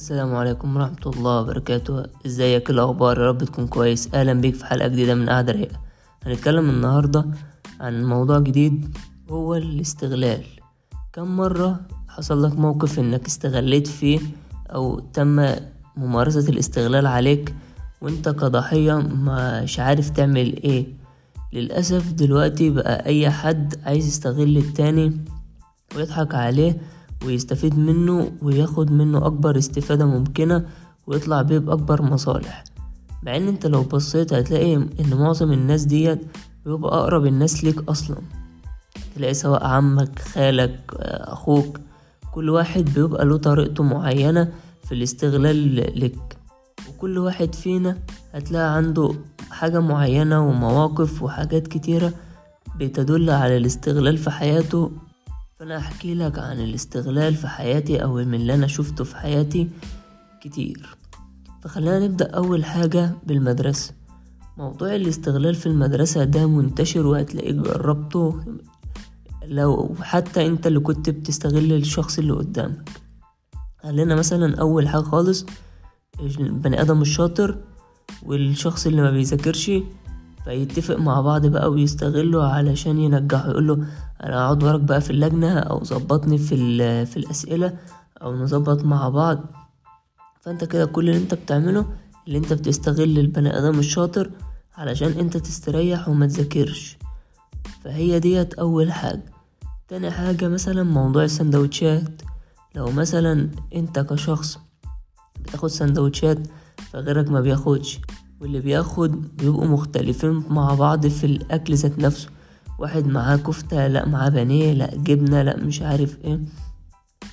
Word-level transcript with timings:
السلام 0.00 0.34
عليكم 0.34 0.76
ورحمة 0.76 1.04
الله 1.06 1.40
وبركاته. 1.40 2.04
ازيك؟ 2.26 2.70
إيه 2.70 2.74
الأخبار؟ 2.76 3.20
يا 3.20 3.26
رب 3.28 3.44
تكون 3.44 3.66
كويس. 3.68 4.08
أهلا 4.14 4.32
بيك 4.32 4.54
في 4.54 4.64
حلقة 4.64 4.88
جديدة 4.88 5.14
من 5.14 5.28
قعدة 5.30 5.52
رايقة. 5.52 5.78
هنتكلم 6.26 6.70
النهاردة 6.70 7.26
عن 7.80 8.04
موضوع 8.04 8.38
جديد 8.38 8.96
هو 9.30 9.54
الاستغلال. 9.54 10.44
كم 11.12 11.36
مرة 11.36 11.80
حصل 12.08 12.42
لك 12.42 12.58
موقف 12.58 12.98
إنك 12.98 13.26
استغليت 13.26 13.86
فيه 13.86 14.20
أو 14.74 14.98
تم 14.98 15.46
ممارسة 15.96 16.48
الاستغلال 16.48 17.06
عليك 17.06 17.54
وأنت 18.00 18.28
كضحية 18.28 18.94
مش 18.94 19.80
عارف 19.80 20.10
تعمل 20.10 20.62
إيه؟ 20.62 20.86
للأسف 21.52 22.12
دلوقتي 22.12 22.70
بقى 22.70 23.06
أي 23.06 23.30
حد 23.30 23.74
عايز 23.84 24.06
يستغل 24.06 24.56
التاني 24.56 25.24
ويضحك 25.96 26.34
عليه 26.34 26.80
ويستفيد 27.26 27.78
منه 27.78 28.32
وياخد 28.42 28.92
منه 28.92 29.26
أكبر 29.26 29.58
استفادة 29.58 30.06
ممكنة 30.06 30.66
ويطلع 31.06 31.42
بيه 31.42 31.58
بأكبر 31.58 32.02
مصالح. 32.02 32.64
مع 33.22 33.36
إن 33.36 33.48
أنت 33.48 33.66
لو 33.66 33.82
بصيت 33.82 34.32
هتلاقي 34.32 34.74
إن 34.74 35.14
معظم 35.14 35.52
الناس 35.52 35.84
ديت 35.84 36.20
بيبقى 36.66 36.98
أقرب 36.98 37.26
الناس 37.26 37.64
ليك 37.64 37.88
أصلا. 37.88 38.16
تلاقي 39.16 39.34
سواء 39.34 39.66
عمك 39.66 40.18
خالك 40.18 40.80
أخوك 41.02 41.80
كل 42.34 42.50
واحد 42.50 42.84
بيبقى 42.94 43.24
له 43.26 43.36
طريقته 43.36 43.84
معينة 43.84 44.52
في 44.84 44.92
الاستغلال 44.94 45.76
لك. 46.00 46.36
وكل 46.88 47.18
واحد 47.18 47.54
فينا 47.54 47.98
هتلاقي 48.32 48.76
عنده 48.76 49.14
حاجة 49.50 49.80
معينة 49.80 50.48
ومواقف 50.48 51.22
وحاجات 51.22 51.66
كتيرة 51.66 52.12
بتدل 52.76 53.30
على 53.30 53.56
الاستغلال 53.56 54.18
في 54.18 54.30
حياته 54.30 54.90
فانا 55.60 55.78
احكي 55.78 56.14
لك 56.14 56.38
عن 56.38 56.60
الاستغلال 56.60 57.34
في 57.34 57.48
حياتي 57.48 58.02
أو 58.02 58.14
من 58.14 58.34
اللي 58.34 58.54
أنا 58.54 58.66
شفته 58.66 59.04
في 59.04 59.16
حياتي 59.16 59.68
كتير. 60.40 60.96
فخلينا 61.62 61.98
نبدأ 61.98 62.30
أول 62.30 62.64
حاجة 62.64 63.12
بالمدرسة. 63.26 63.94
موضوع 64.58 64.94
الاستغلال 64.94 65.54
في 65.54 65.66
المدرسة 65.66 66.24
ده 66.24 66.46
منتشر 66.46 67.06
وهتلاقيك 67.06 67.54
جربته 67.54 68.40
لو 69.46 69.94
حتى 70.00 70.46
أنت 70.46 70.66
اللي 70.66 70.80
كنت 70.80 71.10
بتستغل 71.10 71.72
الشخص 71.72 72.18
اللي 72.18 72.32
قدامك. 72.32 72.90
خلينا 73.82 74.14
مثلا 74.14 74.60
أول 74.60 74.88
حاجة 74.88 75.02
خالص 75.02 75.46
البني 76.20 76.80
آدم 76.80 77.02
الشاطر 77.02 77.58
والشخص 78.22 78.86
اللي 78.86 79.02
ما 79.02 79.10
بيذاكرش 79.10 79.70
فيتفق 80.44 80.96
مع 80.96 81.20
بعض 81.20 81.46
بقى 81.46 81.70
ويستغلوا 81.70 82.44
علشان 82.44 82.98
ينجحوا 82.98 83.50
يقوله 83.50 83.86
أنا 84.24 84.44
اقعد 84.44 84.62
وراك 84.64 84.80
بقى 84.80 85.00
في 85.00 85.10
اللجنة 85.10 85.58
أو 85.58 85.84
ظبطني 85.84 86.38
في, 86.38 86.56
في 87.06 87.16
الاسئلة 87.16 87.78
أو 88.22 88.36
نظبط 88.36 88.84
مع 88.84 89.08
بعض. 89.08 89.38
فانت 90.40 90.64
كده 90.64 90.86
كل 90.86 91.08
اللي 91.08 91.20
انت 91.20 91.34
بتعمله 91.34 91.86
اللي 92.26 92.38
انت 92.38 92.52
بتستغل 92.52 93.18
البني 93.18 93.58
آدم 93.58 93.78
الشاطر 93.78 94.30
علشان 94.76 95.12
انت 95.12 95.36
تستريح 95.36 96.08
وما 96.08 96.26
تذاكرش. 96.26 96.98
فهي 97.84 98.18
ديت 98.18 98.54
اول 98.54 98.92
حاجة. 98.92 99.24
تاني 99.88 100.10
حاجة 100.10 100.48
مثلا 100.48 100.82
موضوع 100.82 101.24
السندوتشات. 101.24 102.22
لو 102.74 102.90
مثلا 102.90 103.50
انت 103.74 103.98
كشخص 103.98 104.58
بتاخد 105.40 105.68
سندوتشات 105.68 106.38
فغيرك 106.92 107.28
ما 107.28 107.40
بياخدش 107.40 108.00
واللي 108.40 108.60
بياخد 108.60 109.36
بيبقوا 109.36 109.66
مختلفين 109.66 110.44
مع 110.48 110.74
بعض 110.74 111.06
في 111.06 111.26
الاكل 111.26 111.74
ذات 111.74 111.98
نفسه. 111.98 112.28
واحد 112.80 113.06
معاه 113.06 113.36
كفتة 113.36 113.86
لا 113.86 114.08
معاه 114.08 114.28
بانيه 114.28 114.72
لا 114.72 114.90
جبنة 114.96 115.42
لا 115.42 115.56
مش 115.56 115.82
عارف 115.82 116.18
إيه. 116.24 116.40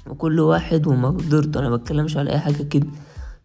وكل 0.10 0.40
واحد 0.40 0.88
ومقدرته 0.88 1.60
أنا 1.60 1.70
بتكلمش 1.76 2.18
على 2.18 2.30
أي 2.32 2.40
حاجة 2.40 2.64
كده. 2.64 2.88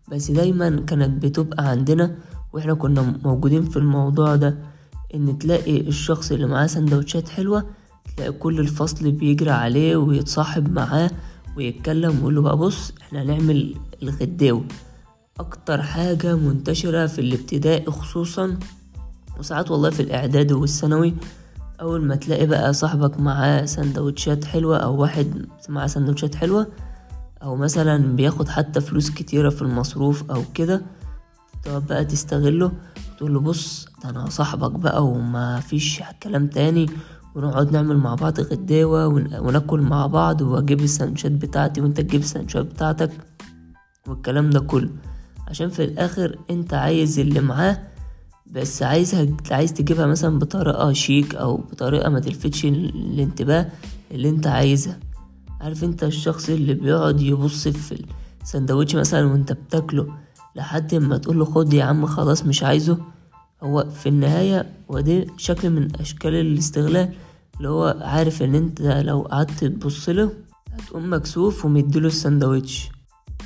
بس 0.09 0.31
دايما 0.31 0.81
كانت 0.87 1.23
بتبقى 1.25 1.69
عندنا 1.69 2.15
وإحنا 2.53 2.75
كنا 2.75 3.19
موجودين 3.25 3.63
في 3.65 3.77
الموضوع 3.77 4.37
ده 4.37 4.59
إن 5.15 5.39
تلاقي 5.39 5.81
الشخص 5.81 6.33
اللي 6.33 6.47
معاه 6.47 6.67
سندوتشات 6.67 7.29
حلوة 7.29 7.65
تلاقي 8.17 8.33
كل 8.33 8.61
الفصل 8.61 9.11
بيجري 9.13 9.51
عليه 9.51 9.97
ويتصاحب 9.97 10.73
معاه 10.73 11.11
ويتكلم 11.57 12.11
ويقول 12.17 12.35
له 12.35 12.43
بقى 12.43 12.57
بص 12.57 12.93
إحنا 13.03 13.23
هنعمل 13.23 13.75
الغداوي 14.03 14.65
أكتر 15.41 15.83
حاجة 15.83 16.37
منتشرة 16.37 17.07
في 17.07 17.21
الابتدائي 17.21 17.91
خصوصا 17.91 18.59
وساعات 19.39 19.71
والله 19.71 19.91
في 19.91 20.01
الإعدادي 20.03 20.55
والثانوي 20.55 21.15
أول 21.83 22.05
ما 22.05 22.17
تلاقي 22.17 22.47
بقى 22.47 22.73
صاحبك 22.73 23.21
معاه 23.21 23.65
سندوتشات 23.65 24.45
حلوة 24.45 24.77
أو 24.77 25.01
واحد 25.01 25.47
معاه 25.69 25.87
سندوتشات 25.87 26.35
حلوة 26.35 26.67
أو 27.43 27.57
مثلا 27.57 28.17
بياخد 28.17 28.49
حتى 28.49 28.81
فلوس 28.81 29.11
كتيرة 29.11 29.49
في 29.51 29.63
المصروف 29.63 30.31
أو 30.31 30.43
كده 30.55 30.83
تقعد 31.63 31.87
بقى 31.87 32.05
تستغله 32.05 32.73
وتقول 33.15 33.35
له 33.35 33.41
بص 33.41 33.89
ده 34.05 34.11
أنا 34.11 34.31
صاحبك 34.31 34.71
بقى 34.71 35.07
وما 35.07 35.61
فيش 35.61 36.03
كلام 36.23 36.47
تاني 36.47 36.87
ونقعد 37.35 37.73
نعمل 37.73 37.97
مع 37.97 38.15
بعض 38.15 38.41
غداوة 38.41 39.07
وناكل 39.41 39.81
مع 39.81 40.07
بعض 40.07 40.41
وأجيب 40.41 40.81
السندوتشات 40.81 41.33
بتاعتي 41.33 41.81
وأنت 41.81 42.01
تجيب 42.01 42.21
السندوتشات 42.21 42.67
بتاعتك 42.67 43.11
والكلام 44.09 44.51
ده 44.51 44.61
كله. 44.61 44.91
عشان 45.49 45.69
في 45.69 45.85
الآخر 45.85 46.39
أنت 46.51 46.75
عايز 46.75 47.19
اللي 47.19 47.41
معاه 47.41 47.79
بس 48.53 48.83
عايزها 48.83 49.27
عايز 49.51 49.73
تجيبها 49.73 50.07
مثلا 50.07 50.39
بطريقة 50.39 50.93
شيك 50.93 51.35
أو 51.35 51.57
بطريقة 51.57 52.09
ما 52.11 52.21
تلفتش 52.21 52.65
الانتباه 52.65 53.69
اللي 54.11 54.29
أنت 54.29 54.47
عايزها. 54.47 54.99
عارف 55.61 55.85
أنت 55.85 56.05
الشخص 56.05 56.49
اللي 56.49 56.75
بيقعد 56.75 57.21
يبص 57.21 57.69
في 57.69 58.05
السندوتش 58.43 58.97
مثلا 58.97 59.33
وأنت 59.33 59.53
بتاكله 59.53 60.09
لحد 60.57 60.95
ما 60.95 61.17
تقوله 61.19 61.45
خد 61.45 61.73
يا 61.73 61.85
عم 61.85 62.07
خلاص 62.07 62.45
مش 62.45 62.63
عايزه؟ 62.63 62.99
هو 63.63 63.87
في 63.91 64.09
النهاية 64.09 64.73
ودي 64.89 65.27
شكل 65.37 65.71
من 65.71 66.01
أشكال 66.01 66.35
الاستغلال 66.35 67.13
اللي 67.57 67.69
هو 67.69 67.99
عارف 68.01 68.43
إن 68.43 68.55
أنت 68.55 68.83
لو 68.83 69.21
قعدت 69.23 69.65
تبصله 69.65 70.33
هتقوم 70.73 71.13
مكسوف 71.13 71.65
ومديله 71.65 72.07
السندوتش. 72.07 72.89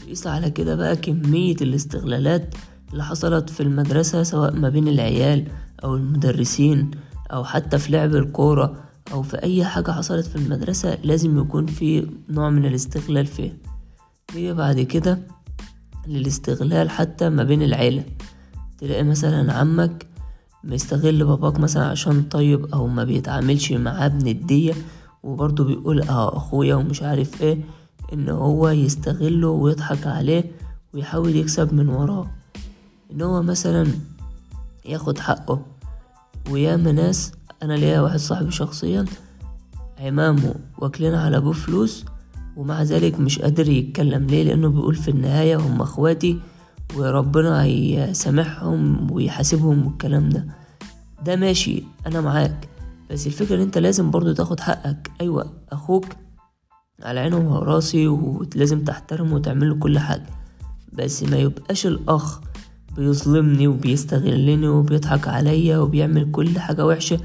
قيس 0.08 0.26
على 0.26 0.50
كده 0.50 0.74
بقى 0.74 0.96
كمية 0.96 1.56
الاستغلالات 1.60 2.54
اللي 2.92 3.04
حصلت 3.04 3.50
في 3.50 3.62
المدرسة 3.62 4.22
سواء 4.22 4.56
ما 4.56 4.68
بين 4.68 4.88
العيال 4.88 5.44
أو 5.84 5.96
المدرسين 5.96 6.90
أو 7.32 7.44
حتى 7.44 7.78
في 7.78 7.92
لعب 7.92 8.14
الكورة 8.14 8.84
أو 9.12 9.22
في 9.22 9.42
أي 9.42 9.64
حاجة 9.64 9.90
حصلت 9.90 10.26
في 10.26 10.36
المدرسة 10.36 10.98
لازم 11.02 11.38
يكون 11.38 11.66
في 11.66 12.08
نوع 12.28 12.50
من 12.50 12.66
الاستغلال 12.66 13.26
فيها. 13.26 13.52
هي 14.34 14.54
بعد 14.54 14.80
كده 14.80 15.18
للاستغلال 16.06 16.90
حتى 16.90 17.28
ما 17.28 17.44
بين 17.44 17.62
العيلة. 17.62 18.04
تلاقي 18.78 19.02
مثلا 19.02 19.52
عمك 19.52 20.06
مستغل 20.64 21.24
باباك 21.24 21.60
مثلا 21.60 21.86
عشان 21.86 22.22
طيب 22.22 22.66
أو 22.74 22.86
ما 22.86 23.04
بيتعاملش 23.04 23.72
معاه 23.72 24.08
بندية 24.08 24.74
وبرضه 25.22 25.64
بيقول 25.64 26.02
آه 26.02 26.36
أخويا 26.36 26.74
ومش 26.74 27.02
عارف 27.02 27.42
إيه 27.42 27.58
إن 28.12 28.28
هو 28.28 28.68
يستغله 28.68 29.48
ويضحك 29.48 30.06
عليه 30.06 30.44
ويحاول 30.94 31.36
يكسب 31.36 31.74
من 31.74 31.88
وراه. 31.88 32.30
إن 33.12 33.22
هو 33.22 33.42
مثلا 33.42 33.86
ياخد 34.84 35.18
حقه 35.18 35.62
وياما 36.50 36.92
ناس. 36.92 37.32
أنا 37.62 37.72
ليا 37.72 38.00
واحد 38.00 38.18
صاحبي 38.18 38.50
شخصيا 38.50 39.04
عمامه 39.98 40.54
واكلين 40.78 41.14
على 41.14 41.36
أبوه 41.36 41.52
فلوس 41.52 42.04
ومع 42.56 42.82
ذلك 42.82 43.20
مش 43.20 43.38
قادر 43.38 43.68
يتكلم. 43.68 44.26
ليه؟ 44.26 44.42
لأنه 44.44 44.68
بيقول 44.68 44.94
في 44.94 45.10
النهاية 45.10 45.56
هم 45.56 45.82
أخواتي 45.82 46.40
وربنا 46.96 47.62
هيسامحهم 47.62 49.10
ويحاسبهم 49.10 49.86
والكلام 49.86 50.28
ده. 50.28 50.46
ده 51.24 51.36
ماشي 51.36 51.82
أنا 52.06 52.20
معاك. 52.20 52.68
بس 53.10 53.26
الفكرة 53.26 53.56
إن 53.56 53.60
أنت 53.60 53.78
لازم 53.78 54.10
برضو 54.10 54.32
تاخد 54.32 54.60
حقك. 54.60 55.10
أيوه 55.20 55.52
أخوك 55.72 56.06
على 57.02 57.20
عينه 57.20 57.54
وراسي 57.54 58.06
ولازم 58.06 58.84
تحترمه 58.84 59.34
وتعمله 59.34 59.74
كل 59.74 59.98
حاجة. 59.98 60.26
بس 60.92 61.22
ما 61.22 61.36
يبقاش 61.36 61.86
الأخ 61.86 62.40
بيظلمني 62.98 63.68
وبيستغلني 63.68 64.68
وبيضحك 64.68 65.28
عليا 65.28 65.78
وبيعمل 65.78 66.30
كل 66.30 66.58
حاجة 66.58 66.86
وحشة 66.86 67.18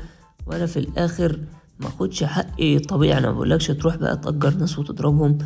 وأنا 0.48 0.66
في 0.66 0.80
الآخر 0.80 1.40
ما 1.80 1.88
أخدش 1.88 2.24
حقي. 2.24 2.80
طبيعي 2.80 3.18
أنا 3.18 3.32
مبقولكش 3.32 3.68
تروح 3.68 3.96
بقى 3.96 4.18
تأجر 4.18 4.54
ناس 4.54 4.80
وتضربهم. 4.80 5.38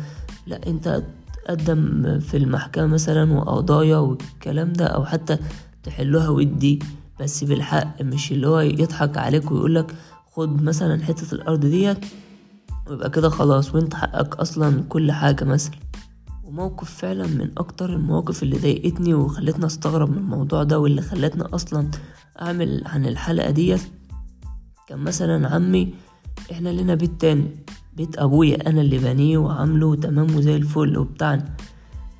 لا 0.46 0.66
أنت 0.66 1.02
تقدم 1.44 2.18
في 2.20 2.36
المحكمة 2.36 2.86
مثلا 2.86 3.32
وقضايا 3.32 3.96
والكلام 3.96 4.72
ده 4.72 4.86
أو 4.86 5.04
حتى 5.04 5.38
تحلوها 5.82 6.28
ودي 6.28 6.78
بس 7.20 7.44
بالحق 7.44 8.02
مش 8.02 8.32
اللي 8.32 8.48
هو 8.48 8.60
يضحك 8.60 9.18
عليك 9.18 9.50
ويقولك 9.52 9.94
خد 10.32 10.62
مثلا 10.62 11.04
حتة 11.04 11.34
الأرض 11.34 11.60
ديت 11.60 11.98
ويبقى 12.90 13.10
كده 13.10 13.28
خلاص 13.28 13.74
وأنت 13.74 13.94
حقك 13.94 14.36
أصلا 14.36 14.82
كل 14.88 15.12
حاجة 15.12 15.44
مثلا. 15.44 15.74
وموقف 16.56 16.90
فعلا 16.90 17.26
من 17.26 17.50
أكتر 17.58 17.92
المواقف 17.92 18.42
اللي 18.42 18.58
ضايقتني 18.58 19.14
وخلتني 19.14 19.66
أستغرب 19.66 20.10
من 20.10 20.18
الموضوع 20.18 20.62
ده 20.62 20.78
واللي 20.78 21.02
خلتني 21.02 21.42
أصلا 21.42 21.90
أعمل 22.42 22.82
عن 22.86 23.06
الحلقة 23.06 23.50
ديت. 23.50 23.80
كان 24.88 24.98
مثلا 24.98 25.48
عمي 25.48 25.94
إحنا 26.52 26.68
لنا 26.68 26.94
بيت 26.94 27.20
تاني 27.20 27.50
بيت 27.96 28.18
أبويا 28.18 28.68
أنا 28.68 28.80
اللي 28.80 28.98
بنيه 28.98 29.38
وعامله 29.38 29.94
تمام 29.96 30.36
وزي 30.36 30.56
الفل 30.56 30.98
وبتاعنا 30.98 31.44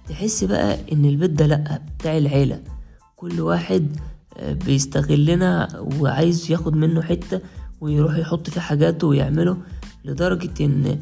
تحس 0.08 0.44
بقى 0.44 0.92
إن 0.92 1.04
البيت 1.04 1.30
ده 1.30 1.46
لأ 1.46 1.82
بتاع 1.98 2.18
العيلة. 2.18 2.62
كل 3.16 3.40
واحد 3.40 3.96
آه، 4.36 4.52
بيستغلنا 4.52 5.68
وعايز 6.00 6.50
ياخد 6.50 6.76
منه 6.76 7.02
حتة 7.02 7.40
ويروح 7.80 8.16
يحط 8.16 8.50
فيه 8.50 8.60
حاجاته 8.60 9.06
ويعمله 9.06 9.56
لدرجة 10.04 10.64
إن 10.64 11.00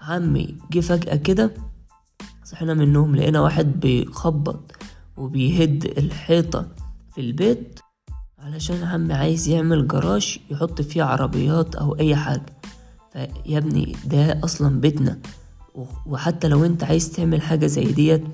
عمي 0.00 0.56
جه 0.72 0.80
فجأة 0.80 1.16
كده 1.16 1.50
صحينا 2.52 2.74
من 2.74 2.80
النوم 2.82 3.16
لقينا 3.16 3.40
واحد 3.40 3.80
بيخبط 3.80 4.60
وبيهد 5.16 5.84
الحيطة 5.98 6.66
في 7.14 7.20
البيت 7.20 7.80
علشان 8.38 8.84
عمي 8.84 9.14
عايز 9.14 9.48
يعمل 9.48 9.88
جراج 9.88 10.38
يحط 10.50 10.80
فيه 10.82 11.02
عربيات 11.02 11.74
أو 11.74 11.98
أي 11.98 12.16
حاجة. 12.16 12.46
فيا 13.12 13.58
ابني 13.58 13.96
ده 14.06 14.40
أصلا 14.44 14.80
بيتنا 14.80 15.18
وحتى 16.06 16.48
لو 16.48 16.64
أنت 16.64 16.84
عايز 16.84 17.10
تعمل 17.12 17.42
حاجة 17.42 17.66
زي 17.66 17.84
ديت 17.84 18.24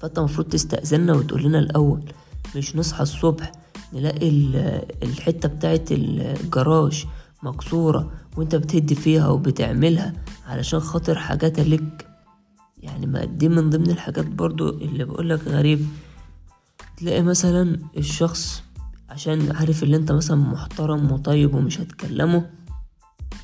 فأنت 0.00 0.18
المفروض 0.18 0.48
تستأذننا 0.48 1.12
وتقول 1.12 1.42
لنا 1.42 1.58
الأول. 1.58 2.12
مش 2.56 2.76
نصحى 2.76 3.02
الصبح 3.02 3.52
نلاقي 3.92 4.28
الحتة 5.02 5.48
بتاعت 5.48 5.92
الجراج 5.92 7.06
مكسورة 7.42 8.10
وأنت 8.36 8.56
بتهدي 8.56 8.94
فيها 8.94 9.28
وبتعملها 9.28 10.12
علشان 10.46 10.80
خاطر 10.80 11.18
حاجات 11.18 11.60
لك 11.60 12.09
يعني 12.80 13.06
ما 13.06 13.24
دي 13.24 13.48
من 13.48 13.70
ضمن 13.70 13.90
الحاجات 13.90 14.26
برضو 14.26 14.68
اللي 14.68 15.04
بقولك 15.04 15.48
غريب. 15.48 15.86
تلاقي 16.96 17.22
مثلا 17.22 17.78
الشخص 17.96 18.62
عشان 19.08 19.56
عارف 19.56 19.82
اللي 19.82 19.96
انت 19.96 20.12
مثلا 20.12 20.36
محترم 20.36 21.12
وطيب 21.12 21.54
ومش 21.54 21.80
هتكلمه 21.80 22.50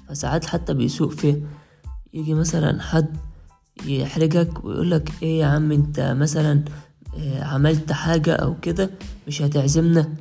فساعات 0.09 0.45
حتى 0.45 0.75
بيسوق 0.75 1.11
فيه. 1.11 1.43
يجي 2.15 2.35
مثلا 2.35 2.83
حد 2.83 3.17
يحرجك 3.87 4.65
ويقولك 4.65 5.13
إيه 5.23 5.41
يا 5.41 5.47
عم 5.47 5.73
انت 5.73 6.01
مثلا 6.01 6.65
آه، 7.19 7.45
عملت 7.45 7.93
حاجة 7.93 8.35
أو 8.35 8.55
كده 8.63 8.91
مش 9.27 9.43
هتعزمنا. 9.43 10.15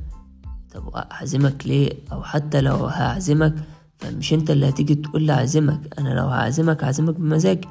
طب 0.73 0.89
أعزمك 0.95 1.67
ليه؟ 1.67 1.93
أو 2.11 2.23
حتى 2.23 2.61
لو 2.61 2.75
هعزمك 2.75 3.53
فمش 3.97 4.33
انت 4.33 4.51
اللي 4.51 4.69
هتيجي 4.69 4.95
تقول 4.95 5.23
لي 5.23 5.33
أعزمك 5.33 5.99
أنا 5.99 6.09
لو 6.09 6.27
هعزمك 6.27 6.83
أعزمك 6.83 7.15
بمزاجي. 7.15 7.67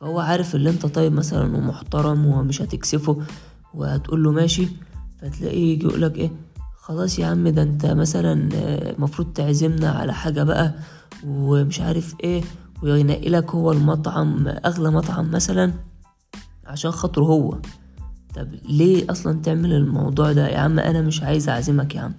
فهو 0.00 0.18
عارف 0.20 0.54
اللي 0.54 0.70
انت 0.70 0.86
طيب 0.86 1.12
مثلا 1.12 1.56
ومحترم 1.56 2.26
ومش 2.26 2.62
هتكسفه 2.62 3.22
وهتقول 3.74 4.22
له 4.24 4.30
ماشي 4.32 4.68
فتلاقيه 5.18 5.72
يجي 5.72 5.86
يقولك 5.86 6.16
إيه 6.16 6.30
خلاص 6.76 7.18
يا 7.18 7.26
عم 7.26 7.48
ده 7.48 7.62
انت 7.62 7.86
مثلا 7.86 8.48
آه، 8.54 8.94
مفروض 8.98 9.32
تعزمنا 9.32 9.90
على 9.90 10.14
حاجة 10.14 10.42
بقى 10.42 10.74
ومش 11.26 11.80
عارف 11.80 12.14
إيه 12.24 12.42
وينقلك 12.82 13.50
هو 13.50 13.72
المطعم 13.72 14.48
أغلى 14.48 14.90
مطعم 14.90 15.30
مثلا 15.30 15.72
عشان 16.66 16.90
خاطره 16.90 17.24
هو. 17.24 17.58
طب 18.34 18.48
ليه 18.68 19.10
أصلا 19.10 19.42
تعمل 19.42 19.72
الموضوع 19.72 20.32
ده؟ 20.32 20.48
يا 20.48 20.58
عم 20.58 20.78
أنا 20.78 21.00
مش 21.02 21.22
عايز 21.22 21.48
أعزمك 21.48 21.94
يا 21.94 22.00
عم. 22.00 22.14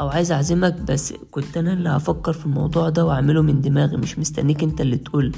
أو 0.00 0.08
عايز 0.08 0.32
أعزمك 0.32 0.80
بس 0.80 1.12
كنت 1.30 1.56
أنا 1.56 1.72
اللي 1.72 1.88
هفكر 1.88 2.32
في 2.32 2.46
الموضوع 2.46 2.88
ده 2.88 3.04
وأعمله 3.04 3.42
من 3.42 3.60
دماغي 3.60 3.96
مش 3.96 4.18
مستنيك 4.18 4.62
أنت 4.62 4.80
اللي 4.80 4.96
تقول. 4.96 5.32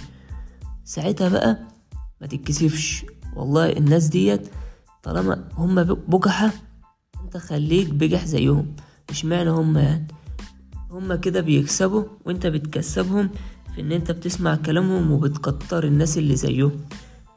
ساعتها 0.84 1.28
بقى 1.28 1.58
ما 2.20 2.26
تتكسفش. 2.26 3.04
والله 3.36 3.72
الناس 3.72 4.06
ديت 4.06 4.48
طالما 5.02 5.44
هم 5.56 5.82
بجحة 5.84 6.50
انت 7.24 7.36
خليك 7.36 7.88
بجح 7.88 8.24
زيهم. 8.24 8.66
مش 9.10 9.24
معنى 9.24 9.50
هم 9.50 9.78
يعني؟ 9.78 10.06
هم 10.90 11.14
كده 11.14 11.40
بيكسبوا 11.40 12.04
وانت 12.26 12.46
بتكسبهم 12.46 13.30
في 13.74 13.80
ان 13.80 13.92
انت 13.92 14.10
بتسمع 14.10 14.54
كلامهم 14.56 15.10
وبتكتر 15.12 15.84
الناس 15.84 16.18
اللي 16.18 16.36
زيهم. 16.36 16.72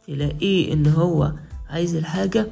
تلاقيه 0.08 0.74
ان 0.74 0.88
هو 0.88 1.34
عايز 1.70 1.96
الحاجة 1.96 2.48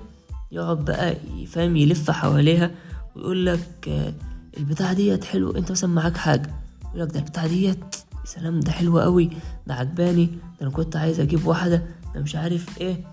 يقعد 0.52 0.86
بقى 0.86 1.16
يفهم 1.38 1.76
يلف 1.76 2.12
حواليها 2.12 2.72
ويقول 3.16 3.46
لك 3.46 4.14
البتاعة 4.58 4.94
ديت 4.94 5.24
حلو 5.24 5.52
انت 5.52 5.72
مثلا 5.72 5.90
معاك 5.90 6.18
حاجة 6.18 6.56
يقول 6.88 7.00
لك 7.02 7.12
ده 7.14 7.20
البتاعة 7.20 7.48
ديت 7.48 7.96
سلام 8.26 8.60
ده 8.60 8.72
حلوة 8.72 9.04
قوي 9.04 9.30
ده 9.68 9.74
عجباني 9.74 10.26
ده 10.26 10.32
أنا 10.62 10.70
كنت 10.70 10.96
عايز 10.96 11.20
أجيب 11.20 11.46
واحدة. 11.48 11.84
ده 12.16 12.22
مش 12.22 12.36
عارف 12.36 12.82
إيه. 12.82 13.04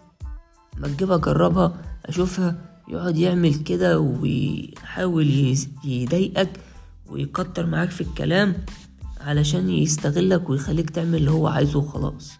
ما 0.77 0.89
تجيبها 0.89 1.17
أجربها 1.17 1.73
أشوفها 2.07 2.55
يقعد 2.89 3.17
يعمل 3.17 3.55
كده 3.55 3.99
ويحاول 4.01 5.55
يضايقك 5.85 6.61
ويكتر 7.07 7.67
معاك 7.67 7.91
في 7.91 8.01
الكلام 8.01 8.57
علشان 9.21 9.71
يستغلك 9.71 10.51
ويخليك 10.51 10.91
تعمل 10.91 11.15
اللي 11.15 11.31
هو 11.31 11.47
عايزه 11.47 11.79
وخلاص. 11.79 12.33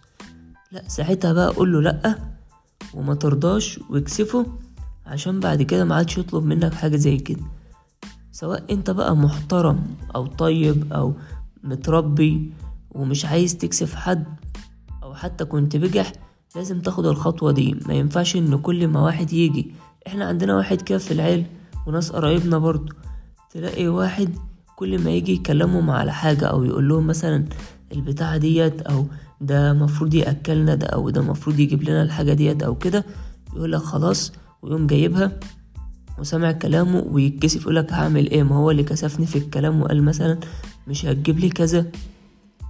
لا 0.71 0.83
ساعتها 0.87 1.33
بقى 1.33 1.47
قول 1.49 1.73
له 1.73 1.81
لأ 1.81 2.19
وما 2.93 3.15
ترضاش 3.15 3.79
واكسفه 3.89 4.45
عشان 5.05 5.39
بعد 5.39 5.61
كده 5.61 5.85
ما 5.85 5.95
عادش 5.95 6.17
يطلب 6.17 6.43
منك 6.43 6.73
حاجة 6.73 6.95
زي 6.95 7.17
كده. 7.17 7.43
سواء 8.31 8.73
أنت 8.73 8.89
بقى 8.89 9.15
محترم 9.15 9.95
أو 10.15 10.27
طيب 10.27 10.93
أو 10.93 11.13
متربي 11.63 12.53
ومش 12.91 13.25
عايز 13.25 13.57
تكسف 13.57 13.95
حد 13.95 14.25
أو 15.03 15.13
حتى 15.15 15.45
كنت 15.45 15.75
بجح 15.75 16.11
لازم 16.55 16.81
تاخد 16.81 17.05
الخطوة 17.05 17.51
دي. 17.51 17.75
ما 17.87 17.93
ينفعش 17.93 18.35
إن 18.35 18.57
كل 18.57 18.87
ما 18.87 19.01
واحد 19.01 19.33
يجي. 19.33 19.71
إحنا 20.07 20.25
عندنا 20.25 20.55
واحد 20.55 20.81
كده 20.81 20.97
في 20.97 21.11
العيل 21.11 21.45
وناس 21.87 22.11
قرايبنا 22.11 22.57
برضو. 22.57 22.93
تلاقي 23.51 23.87
واحد 23.87 24.35
كل 24.75 25.03
ما 25.03 25.09
يجي 25.11 25.33
يكلمهم 25.33 25.89
على 25.89 26.13
حاجة 26.13 26.45
أو 26.45 26.63
يقول 26.63 26.89
لهم 26.89 27.07
مثلا 27.07 27.45
البتاعة 27.93 28.37
ديت 28.37 28.81
أو 28.81 29.07
ده 29.41 29.73
مفروض 29.73 30.13
يأكلنا 30.13 30.75
ده 30.75 30.87
أو 30.87 31.09
ده 31.09 31.21
مفروض 31.21 31.59
يجيب 31.59 31.83
لنا 31.83 32.03
الحاجة 32.03 32.33
ديت 32.33 32.63
أو 32.63 32.75
كده 32.75 33.05
يقول 33.55 33.71
لك 33.71 33.81
خلاص 33.81 34.31
ويقوم 34.61 34.87
جايبها 34.87 35.39
وسمع 36.19 36.51
كلامه 36.51 37.03
ويتكسف 37.11 37.61
يقولك 37.61 37.93
هعمل 37.93 38.29
إيه؟ 38.29 38.43
ما 38.43 38.55
هو 38.55 38.71
اللي 38.71 38.83
كسفني 38.83 39.25
في 39.25 39.37
الكلام 39.37 39.81
وقال 39.81 40.03
مثلا 40.03 40.39
مش 40.87 41.05
هتجيب 41.05 41.39
لي 41.39 41.49
كذا. 41.49 41.85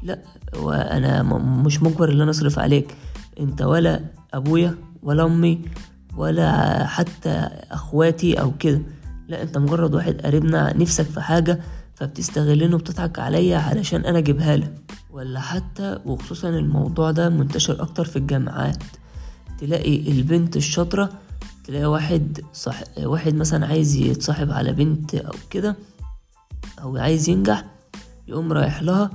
لا 0.04 0.20
وأنا 0.60 1.24
مش 1.64 1.84
مجبر 1.84 2.12
إن 2.12 2.22
أنا 2.22 2.32
أصرف 2.32 2.60
عليك. 2.60 2.96
انت 3.40 3.62
ولا 3.62 4.00
ابويا 4.34 4.78
ولا 5.04 5.26
امي 5.26 5.62
ولا 6.18 6.86
حتى 6.88 7.30
اخواتي 7.72 8.34
أو 8.42 8.52
كده. 8.60 8.82
لا 9.28 9.44
انت 9.44 9.58
مجرد 9.58 9.96
واحد 9.96 10.22
قريبنا 10.22 10.78
نفسك 10.78 11.06
في 11.06 11.22
حاجة 11.22 11.60
فبتستغلني 11.96 12.76
وبتضحك 12.76 13.20
عليا 13.20 13.58
علشان 13.58 14.06
أنا 14.06 14.18
اجيبها 14.18 14.58
لك. 14.58 14.74
ولا 15.12 15.40
حتى 15.40 16.00
وخصوصا 16.06 16.50
الموضوع 16.50 17.12
ده 17.12 17.30
منتشر 17.30 17.82
أكتر 17.82 18.06
في 18.06 18.16
الجامعات. 18.16 18.84
تلاقي 19.60 20.12
البنت 20.12 20.58
الشاطرة 20.58 21.10
تلاقي 21.64 21.86
واحد 21.86 22.42
صح 22.54 22.82
واحد 23.04 23.36
مثلا 23.36 23.68
عايز 23.68 23.96
يتصاحب 23.96 24.52
على 24.52 24.74
بنت 24.74 25.16
أو 25.16 25.34
كده 25.50 25.76
أو 26.82 26.98
عايز 26.98 27.30
ينجح 27.30 27.66
يقوم 28.28 28.54
رايح 28.54 28.82
لها 28.82 29.10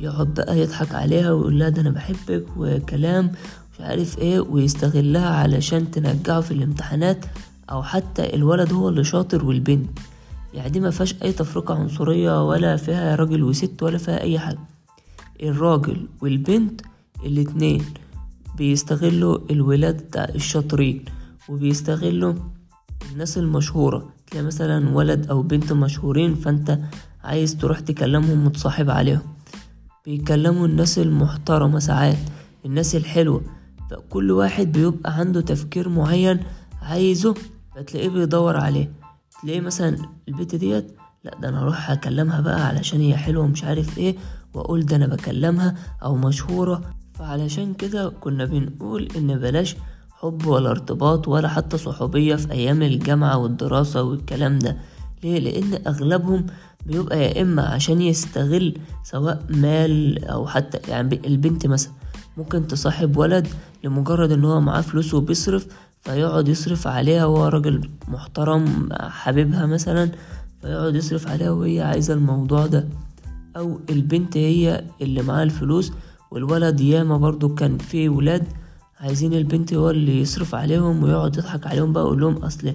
يقعد 0.00 0.34
بقى 0.34 0.58
يضحك 0.58 0.94
عليها 0.94 1.32
ويقول 1.32 1.58
لها 1.58 1.68
ده 1.68 1.82
أنا 1.82 1.90
بحبك 1.90 2.44
وكلام 2.56 3.32
مش 3.74 3.80
عارف 3.80 4.18
إيه 4.18 4.40
ويستغلها 4.40 5.28
علشان 5.28 5.90
تنجحه 5.90 6.40
في 6.40 6.50
الامتحانات 6.50 7.24
أو 7.70 7.82
حتى 7.82 8.34
الولد 8.34 8.72
هو 8.72 8.88
اللي 8.88 9.04
شاطر 9.04 9.44
والبنت. 9.44 9.98
يعني 10.54 10.70
دي 10.70 10.80
ما 10.80 10.90
فيهاش 10.90 11.14
أي 11.22 11.32
تفرقة 11.32 11.74
عنصرية 11.74 12.46
ولا 12.48 12.76
فيها 12.76 13.14
راجل 13.16 13.42
وست 13.42 13.82
ولا 13.82 13.98
فيها 13.98 14.20
أي 14.20 14.38
حاجة. 14.38 14.58
الراجل 15.42 16.08
والبنت 16.22 16.80
الاتنين 17.24 17.84
بيستغلوا 18.56 19.38
الولاد 19.50 20.30
الشاطرين 20.34 21.04
وبيستغلوا 21.48 22.34
الناس 23.12 23.38
المشهورة. 23.38 24.08
تلاقي 24.30 24.46
مثلا 24.46 24.90
ولد 24.96 25.26
أو 25.30 25.42
بنت 25.42 25.72
مشهورين 25.72 26.34
فأنت 26.34 26.78
عايز 27.24 27.56
تروح 27.56 27.80
تكلمهم 27.80 28.46
وتصاحب 28.46 28.90
عليهم. 28.90 29.35
بيكلموا 30.06 30.66
الناس 30.66 30.98
المحترمة 30.98 31.78
ساعات 31.78 32.16
الناس 32.64 32.96
الحلوة 32.96 33.42
فكل 33.90 34.30
واحد 34.30 34.72
بيبقى 34.72 35.12
عنده 35.18 35.40
تفكير 35.40 35.88
معين 35.88 36.40
عايزه 36.82 37.34
فتلاقيه 37.76 38.08
بيدور 38.08 38.56
عليه. 38.56 38.92
تلاقيه 39.42 39.60
مثلا 39.60 39.96
البنت 40.28 40.54
ديت 40.54 40.96
لا 41.24 41.34
ده 41.42 41.48
أنا 41.48 41.62
أروح 41.62 41.90
أكلمها 41.90 42.40
بقى 42.40 42.66
علشان 42.66 43.00
هي 43.00 43.16
حلوة 43.16 43.44
ومش 43.44 43.64
عارف 43.64 43.98
إيه 43.98 44.16
وأقول 44.54 44.86
ده 44.86 44.96
أنا 44.96 45.06
بكلمها 45.06 45.74
أو 46.02 46.16
مشهورة. 46.16 46.80
فعلشان 47.14 47.74
كده 47.74 48.08
كنا 48.20 48.44
بنقول 48.44 49.08
إن 49.16 49.38
بلاش 49.38 49.76
حب 50.10 50.46
ولا 50.46 50.70
ارتباط 50.70 51.28
ولا 51.28 51.48
حتى 51.48 51.78
صحوبية 51.78 52.36
في 52.36 52.52
أيام 52.52 52.82
الجامعة 52.82 53.38
والدراسة 53.38 54.02
والكلام 54.02 54.58
ده. 54.58 54.76
ليه؟ 55.24 55.38
لأن 55.38 55.86
أغلبهم 55.86 56.46
بيبقى 56.86 57.22
يا 57.22 57.42
إما 57.42 57.62
عشان 57.62 58.00
يستغل 58.00 58.74
سواء 59.04 59.42
مال 59.50 60.24
أو 60.24 60.46
حتى 60.46 60.90
يعني 60.90 61.20
البنت 61.26 61.66
مثلا. 61.66 61.92
ممكن 62.36 62.66
تصاحب 62.66 63.16
ولد 63.16 63.48
لمجرد 63.84 64.32
إن 64.32 64.44
هو 64.44 64.60
معاه 64.60 64.80
فلوس 64.80 65.14
وبيصرف 65.14 65.66
فيقعد 66.02 66.48
يصرف 66.48 66.86
عليها 66.86 67.24
وهو 67.26 67.48
راجل 67.48 67.90
محترم 68.08 68.88
حبيبها 68.92 69.66
مثلا 69.66 70.10
فيقعد 70.62 70.94
يصرف 70.96 71.28
عليها 71.28 71.50
وهي 71.50 71.80
عايزة 71.80 72.14
الموضوع 72.14 72.66
ده. 72.66 72.88
أو 73.56 73.80
البنت 73.90 74.36
هي 74.36 74.84
اللي 75.02 75.22
معاها 75.22 75.42
الفلوس 75.42 75.92
والولد 76.30 76.80
ياما 76.80 77.16
برضو 77.16 77.54
كان 77.54 77.78
فيه 77.78 78.08
ولاد 78.08 78.44
عايزين 79.00 79.32
البنت 79.34 79.74
هو 79.74 79.90
اللي 79.90 80.20
يصرف 80.20 80.54
عليهم 80.54 81.02
ويقعد 81.02 81.36
يضحك 81.36 81.66
عليهم 81.66 81.92
بقى 81.92 82.04
ويقول 82.04 82.20
لهم 82.20 82.36
أصل 82.36 82.72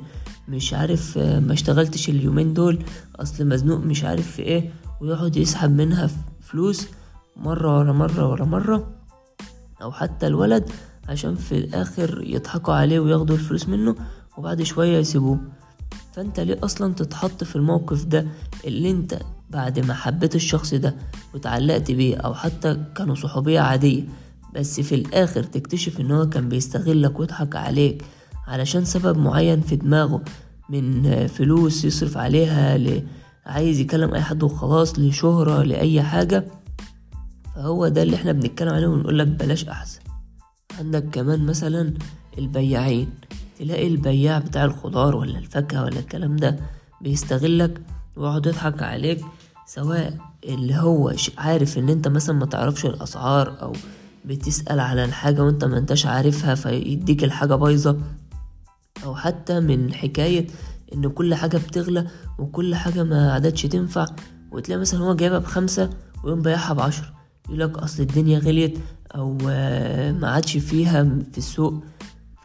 مش 0.48 0.74
عارف 0.74 1.18
آه، 1.18 1.40
ما 1.40 1.54
اشتغلتش 1.54 2.10
اليومين 2.10 2.54
دول 2.54 2.80
اصل 3.16 3.48
مزنوق 3.48 3.80
مش 3.80 4.04
عارف 4.04 4.32
في 4.32 4.42
إيه 4.42 4.74
ويقعد 5.02 5.38
يسحب 5.38 5.72
منها 5.72 6.10
فلوس 6.42 6.88
مرة 7.36 7.80
ورا 7.80 7.94
مرة 7.94 8.30
ورا 8.30 8.46
مرة 8.46 8.88
أو 9.82 9.92
حتى 9.92 10.28
الولد 10.28 10.70
عشان 11.10 11.36
في 11.36 11.58
الآخر 11.58 12.24
يضحكوا 12.26 12.74
عليه 12.74 13.00
وياخدوا 13.00 13.36
الفلوس 13.36 13.70
منه 13.70 13.96
وبعد 14.38 14.62
شوية 14.62 14.98
يسيبوه. 14.98 15.40
فأنت 16.14 16.40
ليه 16.40 16.60
أصلا 16.64 16.94
تتحط 16.94 17.44
في 17.44 17.56
الموقف 17.56 18.06
ده 18.06 18.28
اللي 18.66 18.92
أنت 18.92 19.20
بعد 19.50 19.80
ما 19.80 19.94
حبيت 19.94 20.36
الشخص 20.36 20.74
ده 20.74 20.96
وتعلقت 21.34 21.92
بيه 21.92 22.16
أو 22.18 22.34
حتى 22.34 22.78
كانوا 22.96 23.16
صحوبية 23.16 23.60
عادية 23.60 24.04
بس 24.56 24.80
في 24.80 24.96
الآخر 24.96 25.44
تكتشف 25.44 26.00
إن 26.00 26.12
هو 26.12 26.30
كان 26.30 26.50
بيستغلك 26.50 27.20
ويضحك 27.20 27.56
عليك 27.56 28.04
علشان 28.48 28.86
سبب 28.86 29.18
معين 29.18 29.62
في 29.62 29.76
دماغه 29.76 30.22
من 30.70 31.28
فلوس 31.28 31.86
يصرف 31.86 32.18
عليها 32.18 32.78
ل... 32.78 33.04
عايز 33.46 33.80
يكلم 33.80 34.14
أي 34.14 34.22
حد 34.22 34.44
وخلاص 34.44 35.00
لشهرة 35.00 35.64
لأي 35.64 36.02
حاجة. 36.04 36.46
فهو 37.56 37.88
ده 37.88 38.04
اللي 38.04 38.16
إحنا 38.16 38.32
بنتكلم 38.32 38.74
عليه 38.74 38.88
ونقولك 38.88 39.28
بلاش 39.28 39.66
أحسن. 39.66 40.00
عندك 40.80 41.04
كمان 41.12 41.46
مثلا 41.46 41.94
البياعين. 42.38 43.10
تلاقي 43.60 43.88
البياع 43.88 44.40
بتاع 44.40 44.66
الخضار 44.66 45.16
ولا 45.16 45.38
الفاكهة 45.40 45.84
ولا 45.84 46.00
الكلام 46.00 46.36
ده 46.36 46.60
بيستغلك 47.02 47.82
ويقعد 48.16 48.46
يضحك 48.46 48.84
عليك 48.84 49.22
سواء 49.68 50.18
اللي 50.46 50.76
هو 50.76 51.14
عارف 51.38 51.78
إن 51.78 51.90
أنت 51.90 52.08
مثلا 52.08 52.36
ما 52.36 52.46
تعرفش 52.46 52.86
الأسعار 52.86 53.62
أو 53.62 53.74
بتسأل 54.26 54.80
على 54.80 55.06
الحاجة 55.06 55.44
وأنت 55.44 55.66
ما 55.66 55.78
أنتش 55.78 56.06
عارفها 56.06 56.56
فيديك 56.56 57.24
الحاجة 57.24 57.56
بايظة. 57.56 57.98
أو 59.04 59.16
حتى 59.16 59.60
من 59.60 59.94
حكاية 59.94 60.48
إن 60.94 61.10
كل 61.10 61.36
حاجة 61.36 61.58
بتغلى 61.58 62.08
وكل 62.40 62.76
حاجة 62.76 63.04
ما 63.04 63.34
عادتش 63.34 63.62
تنفع 63.62 64.06
وتلاقي 64.52 64.82
مثلا 64.82 65.00
هو 65.00 65.16
جايبها 65.16 65.40
بخمسة 65.40 65.90
ويقوم 66.24 66.42
بايعها 66.42 66.74
بعشرة 66.74 67.14
يقولك 67.50 67.78
أصل 67.78 68.04
الدنيا 68.04 68.40
غليت 68.40 68.78
أو 69.16 69.34
ما 70.14 70.30
عادش 70.30 70.58
فيها 70.58 71.04
في 71.32 71.38
السوق. 71.38 71.84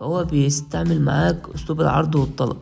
فهو 0.01 0.25
بيستعمل 0.25 1.01
معاك 1.01 1.43
أسلوب 1.55 1.81
العرض 1.81 2.15
والطلب 2.15 2.57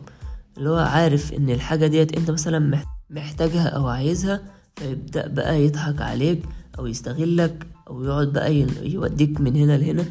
اللي 0.57 0.69
هو 0.69 0.75
عارف 0.77 1.33
إن 1.33 1.49
الحاجة 1.49 1.87
ديت 1.87 2.17
أنت 2.17 2.31
مثلا 2.31 2.83
محتاجها 3.09 3.67
أو 3.67 3.87
عايزها 3.87 4.41
فيبدأ 4.75 5.27
بقى 5.27 5.65
يضحك 5.65 6.01
عليك 6.01 6.43
أو 6.79 6.85
يستغلك 6.87 7.67
أو 7.89 8.03
يقعد 8.03 8.27
بقى 8.33 8.55
يوديك 8.83 9.41
من 9.41 9.55
هنا 9.55 9.77
لهنا. 9.77 10.05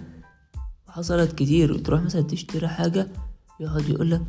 وحصلت 0.89 1.33
كتير 1.33 1.79
تروح 1.79 2.01
مثلا 2.03 2.23
تشتري 2.23 2.69
حاجة 2.69 3.09
يقعد 3.61 3.89
يقولك 3.89 4.23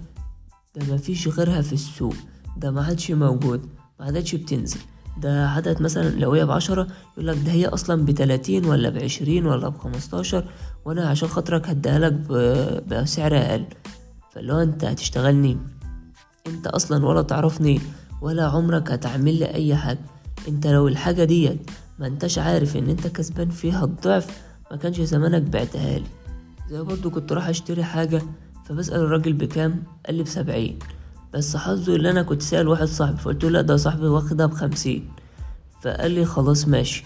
ده 0.75 0.94
مفيش 0.94 1.27
غيرها 1.27 1.62
في 1.62 1.74
السوق 1.74 2.15
ده 2.58 2.72
ما 2.72 2.84
عادش 2.84 3.12
موجود 3.12 3.62
ما 4.00 4.05
عادتش 4.05 4.36
بتنزل. 4.36 4.79
ده 5.22 5.50
عدد 5.50 5.82
مثلا 5.82 6.10
لو 6.10 6.32
هي 6.34 6.46
بعشرة 6.46 6.88
يقولك 7.17 7.38
ده 7.46 7.51
هي 7.51 7.67
أصلا 7.67 8.05
بتلاتين 8.05 8.65
ولا 8.65 8.89
بعشرين 8.89 9.46
ولا 9.46 9.70
بخمستاشر 9.70 10.46
وأنا 10.86 11.08
عشان 11.10 11.27
خاطرك 11.29 11.70
هديها 11.70 12.10
بسعر 12.79 13.38
أقل. 13.38 13.65
فاللي 14.32 14.53
هو 14.53 14.62
أنت 14.62 14.86
هتشتغلني؟ 14.86 15.58
أنت 16.48 16.67
أصلا 16.67 17.05
ولا 17.05 17.22
تعرفني 17.22 17.82
ولا 18.22 18.46
عمرك 18.48 18.91
هتعمل 18.91 19.39
لي 19.39 19.46
أي 19.53 19.75
حاجة. 19.75 20.00
أنت 20.48 20.67
لو 20.67 20.88
الحاجة 20.88 21.24
ديت 21.24 21.72
ما 22.00 22.08
أنتش 22.08 22.38
عارف 22.39 22.77
إن 22.77 22.89
أنت 22.89 23.08
كسبان 23.08 23.50
فيها 23.50 23.84
الضعف 23.86 24.44
ما 24.72 24.77
كانش 24.77 25.01
زمانك 25.01 25.41
بعتها 25.41 26.00
لي. 26.00 26.08
زي 26.70 26.82
برضو 26.82 27.10
كنت 27.10 27.32
راح 27.34 27.48
أشتري 27.48 27.84
حاجة 27.84 28.22
فبسأل 28.65 29.00
الراجل 29.00 29.34
بكام؟ 29.34 29.84
قال 30.05 30.15
لي 30.15 30.24
بسبعين. 30.24 30.79
بس 31.34 31.57
حظه 31.57 31.95
اللي 31.95 32.10
أنا 32.10 32.24
كنت 32.24 32.41
سأل 32.41 32.67
واحد 32.67 32.86
صاحبي 32.86 33.17
فقلت 33.17 33.43
له 33.43 33.50
لا 33.50 33.62
ده 33.62 33.77
صاحبي 33.77 34.07
واخدها 34.07 34.45
بخمسين. 34.45 35.10
فقال 35.81 36.12
لي 36.12 36.25
خلاص 36.25 36.67
ماشي. 36.67 37.03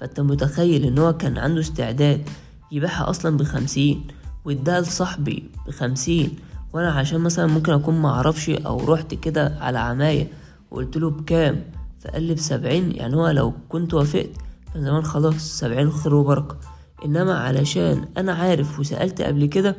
فأنت 0.00 0.20
متخيل 0.20 0.84
إن 0.84 0.98
هو 0.98 1.16
كان 1.16 1.38
عنده 1.38 1.60
استعداد 1.60 2.28
يبيعها 2.72 3.10
أصلا 3.10 3.36
بخمسين 3.36 4.06
واداها 4.44 4.80
لصاحبي 4.80 5.50
بخمسين 5.66 6.36
وأنا 6.72 6.90
عشان 6.90 7.20
مثلا 7.20 7.46
ممكن 7.46 7.72
أكون 7.72 8.02
معرفش 8.02 8.50
أو 8.50 8.92
رحت 8.92 9.14
كده 9.14 9.58
على 9.60 9.78
عماية 9.78 10.28
وقلت 10.70 10.96
له 10.96 11.10
بكام؟ 11.10 11.64
فقال 12.00 12.22
لي 12.22 12.34
بسبعين 12.34 12.92
يعني 12.92 13.16
هو 13.16 13.28
لو 13.28 13.52
كنت 13.68 13.94
وافقت 13.94 14.30
كان 14.74 14.84
زمان 14.84 15.02
خلاص 15.02 15.34
سبعين 15.34 15.90
خير 15.90 16.14
وبركة. 16.14 16.56
إنما 17.04 17.38
علشان 17.38 18.04
أنا 18.16 18.32
عارف 18.32 18.80
وسألت 18.80 19.22
قبل 19.22 19.46
كده 19.46 19.76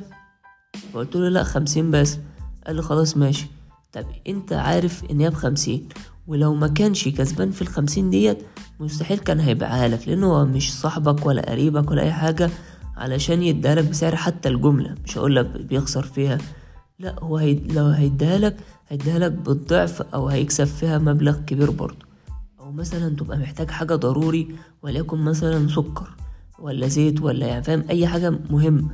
فقلت 0.94 1.16
له 1.16 1.30
لا 1.30 1.44
خمسين 1.44 1.92
بس. 1.92 2.18
قال 2.68 2.76
لي 2.76 2.82
خلاص 2.82 3.18
ماشي. 3.18 3.48
طب 3.94 4.06
انت 4.28 4.54
عارف 4.54 5.04
ان 5.12 5.20
هي 5.22 5.30
بخمسين 5.30 5.90
ولو 6.28 6.56
ما 6.56 6.68
كانش 6.68 7.08
كسبان 7.08 7.52
في 7.52 7.62
الخمسين 7.62 8.10
ديت 8.10 8.38
مستحيل 8.80 9.18
كان 9.18 9.40
هيبيعها 9.40 9.88
لك 9.88 10.08
لأنه 10.08 10.28
هو 10.28 10.46
مش 10.46 10.74
صاحبك 10.74 11.26
ولا 11.26 11.52
قريبك 11.52 11.92
ولا 11.92 12.02
أي 12.02 12.12
حاجة 12.12 12.50
علشان 12.98 13.44
يديها 13.44 13.76
بسعر 13.76 14.16
حتى 14.16 14.50
الجملة 14.50 14.96
مش 15.06 15.18
هقولك 15.18 15.46
بيخسر 15.46 16.04
فيها. 16.04 16.38
لا 17.00 17.16
هو 17.24 17.38
هي... 17.38 17.54
لو 17.54 17.86
هيديها 17.86 18.38
لك 18.38 18.58
هيديها 18.88 19.20
لك 19.20 19.32
بالضعف 19.32 20.02
أو 20.02 20.28
هيكسب 20.28 20.66
فيها 20.66 20.98
مبلغ 20.98 21.38
كبير 21.48 21.72
برضه. 21.72 22.06
أو 22.60 22.72
مثلا 22.72 23.16
تبقى 23.16 23.38
محتاج 23.38 23.72
حاجة 23.72 23.96
ضروري 23.96 24.56
وليكن 24.84 25.18
مثلا 25.18 25.68
سكر 25.68 26.10
ولا 26.60 26.88
زيت 26.88 27.22
ولا 27.22 27.48
يعني 27.48 27.64
فاهم؟ 27.64 27.84
أي 27.90 28.08
حاجة 28.08 28.40
مهمة 28.50 28.90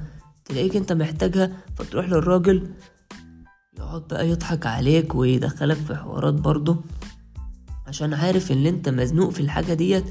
تلاقيك 0.46 0.76
انت 0.76 0.94
محتاجها 0.94 1.52
فتروح 1.78 2.06
للراجل 2.06 2.70
يقعد 3.78 4.02
بقى 4.08 4.30
يضحك 4.30 4.66
عليك 4.66 5.16
ويدخلك 5.16 5.78
في 5.78 5.96
حوارات 5.96 6.34
برضه 6.34 6.78
عشان 7.88 8.14
عارف 8.14 8.52
ان 8.52 8.66
انت 8.66 8.90
مزنوق 8.90 9.30
في 9.30 9.40
الحاجة 9.40 9.74
ديت 9.74 10.04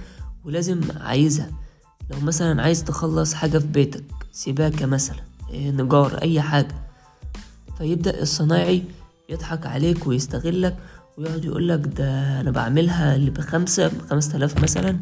ولازم 0.45 0.81
عايزها. 1.00 1.50
لو 2.11 2.21
مثلا 2.21 2.62
عايز 2.62 2.85
تخلص 2.85 3.35
حاجة 3.35 3.59
في 3.59 3.67
بيتك 3.67 4.05
سباكة 4.33 4.87
مثلا 4.87 5.21
إيه، 5.50 5.71
نجار 5.71 6.19
أي 6.23 6.41
حاجة. 6.41 6.75
فيبدأ 7.79 8.23
الصنايعي 8.23 8.83
يضحك 9.29 9.67
عليك 9.67 10.07
ويستغلك 10.07 10.76
ويقعد 11.19 11.45
يقولك 11.45 11.81
ده 11.87 12.41
أنا 12.41 12.50
بعملها 12.50 13.17
اللي 13.17 13.31
بخمسة 13.31 13.88
بخمسة 13.88 14.37
الاف 14.37 14.62
مثلا 14.62 15.00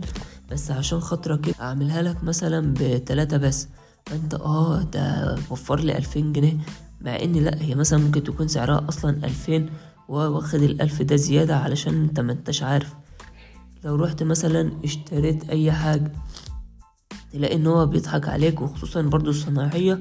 بس 0.51 0.71
عشان 0.71 1.01
خاطرك 1.01 1.61
أعملها 1.61 2.03
لك 2.03 2.25
مثلا 2.25 2.75
بتلاتة 2.81 3.37
بس. 3.37 3.69
فانت 4.07 4.35
آه 4.35 4.83
ده 4.83 5.37
وفر 5.51 5.81
لي 5.81 5.99
ألفين 5.99 6.33
جنيه 6.33 6.59
مع 7.01 7.17
إن 7.23 7.33
لا 7.33 7.63
هي 7.63 7.75
مثلا 7.75 7.99
ممكن 7.99 8.25
تكون 8.25 8.49
سعرها 8.49 8.89
أصلا 8.89 9.11
ألفين 9.25 9.71
واخد 10.09 10.63
الألف 10.63 11.03
ده 11.03 11.17
زيادة 11.17 11.57
علشان 11.57 11.95
انت 12.03 12.21
ما 12.21 12.33
انتش 12.33 12.63
عارف. 12.63 12.95
لو 13.85 13.97
رحت 13.97 14.23
مثلا 14.23 14.73
اشتريت 14.85 15.51
أي 15.51 15.73
حاجة 15.73 16.13
تلاقي 17.33 17.57
إن 17.57 17.67
هو 17.67 17.87
بيضحك 17.87 18.29
عليك 18.29 18.61
وخصوصا 18.61 19.03
برضو 19.03 19.31
الصناعية 19.31 20.01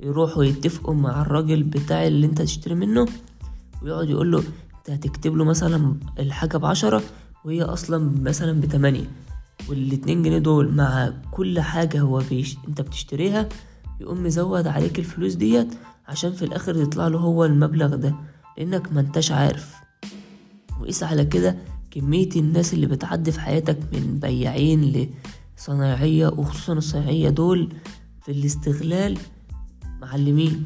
يروحوا 0.00 0.44
يتفقوا 0.44 0.94
مع 0.94 1.22
الراجل 1.22 1.62
بتاع 1.62 2.06
اللي 2.06 2.26
انت 2.26 2.42
تشتري 2.42 2.74
منه 2.74 3.06
ويقعد 3.82 4.10
يقول 4.10 4.32
له 4.32 4.38
انت 4.38 4.90
هتكتب 4.90 5.36
له 5.36 5.44
مثلا 5.44 5.94
الحاجة 6.18 6.56
بعشرة 6.56 7.02
وهي 7.44 7.62
أصلا 7.62 8.22
مثلا 8.22 8.60
بتمانية. 8.60 9.06
والاتنين 9.68 10.22
جنيه 10.22 10.38
دول 10.38 10.72
مع 10.74 11.12
كل 11.30 11.60
حاجة 11.60 12.00
هو 12.00 12.22
بيش... 12.30 12.56
انت 12.68 12.80
بتشتريها 12.80 13.48
يقوم 14.00 14.22
مزود 14.22 14.66
عليك 14.66 14.98
الفلوس 14.98 15.34
ديت 15.34 15.74
عشان 16.08 16.32
في 16.32 16.44
الآخر 16.44 16.76
يطلع 16.82 17.08
له 17.08 17.18
هو 17.18 17.44
المبلغ 17.44 17.94
ده 17.94 18.14
لأنك 18.58 18.92
ما 18.92 19.00
انتش 19.00 19.32
عارف. 19.32 19.74
وقيس 20.80 21.02
على 21.02 21.24
كده 21.24 21.56
كمية 21.90 22.28
الناس 22.36 22.74
اللي 22.74 22.86
بتعدي 22.86 23.32
في 23.32 23.40
حياتك 23.40 23.78
من 23.92 24.18
بياعين 24.22 25.08
لصنايعية 25.58 26.26
وخصوصا 26.28 26.72
الصنايعية 26.72 27.28
دول 27.30 27.72
في 28.22 28.32
الاستغلال 28.32 29.18
معلمين. 30.00 30.64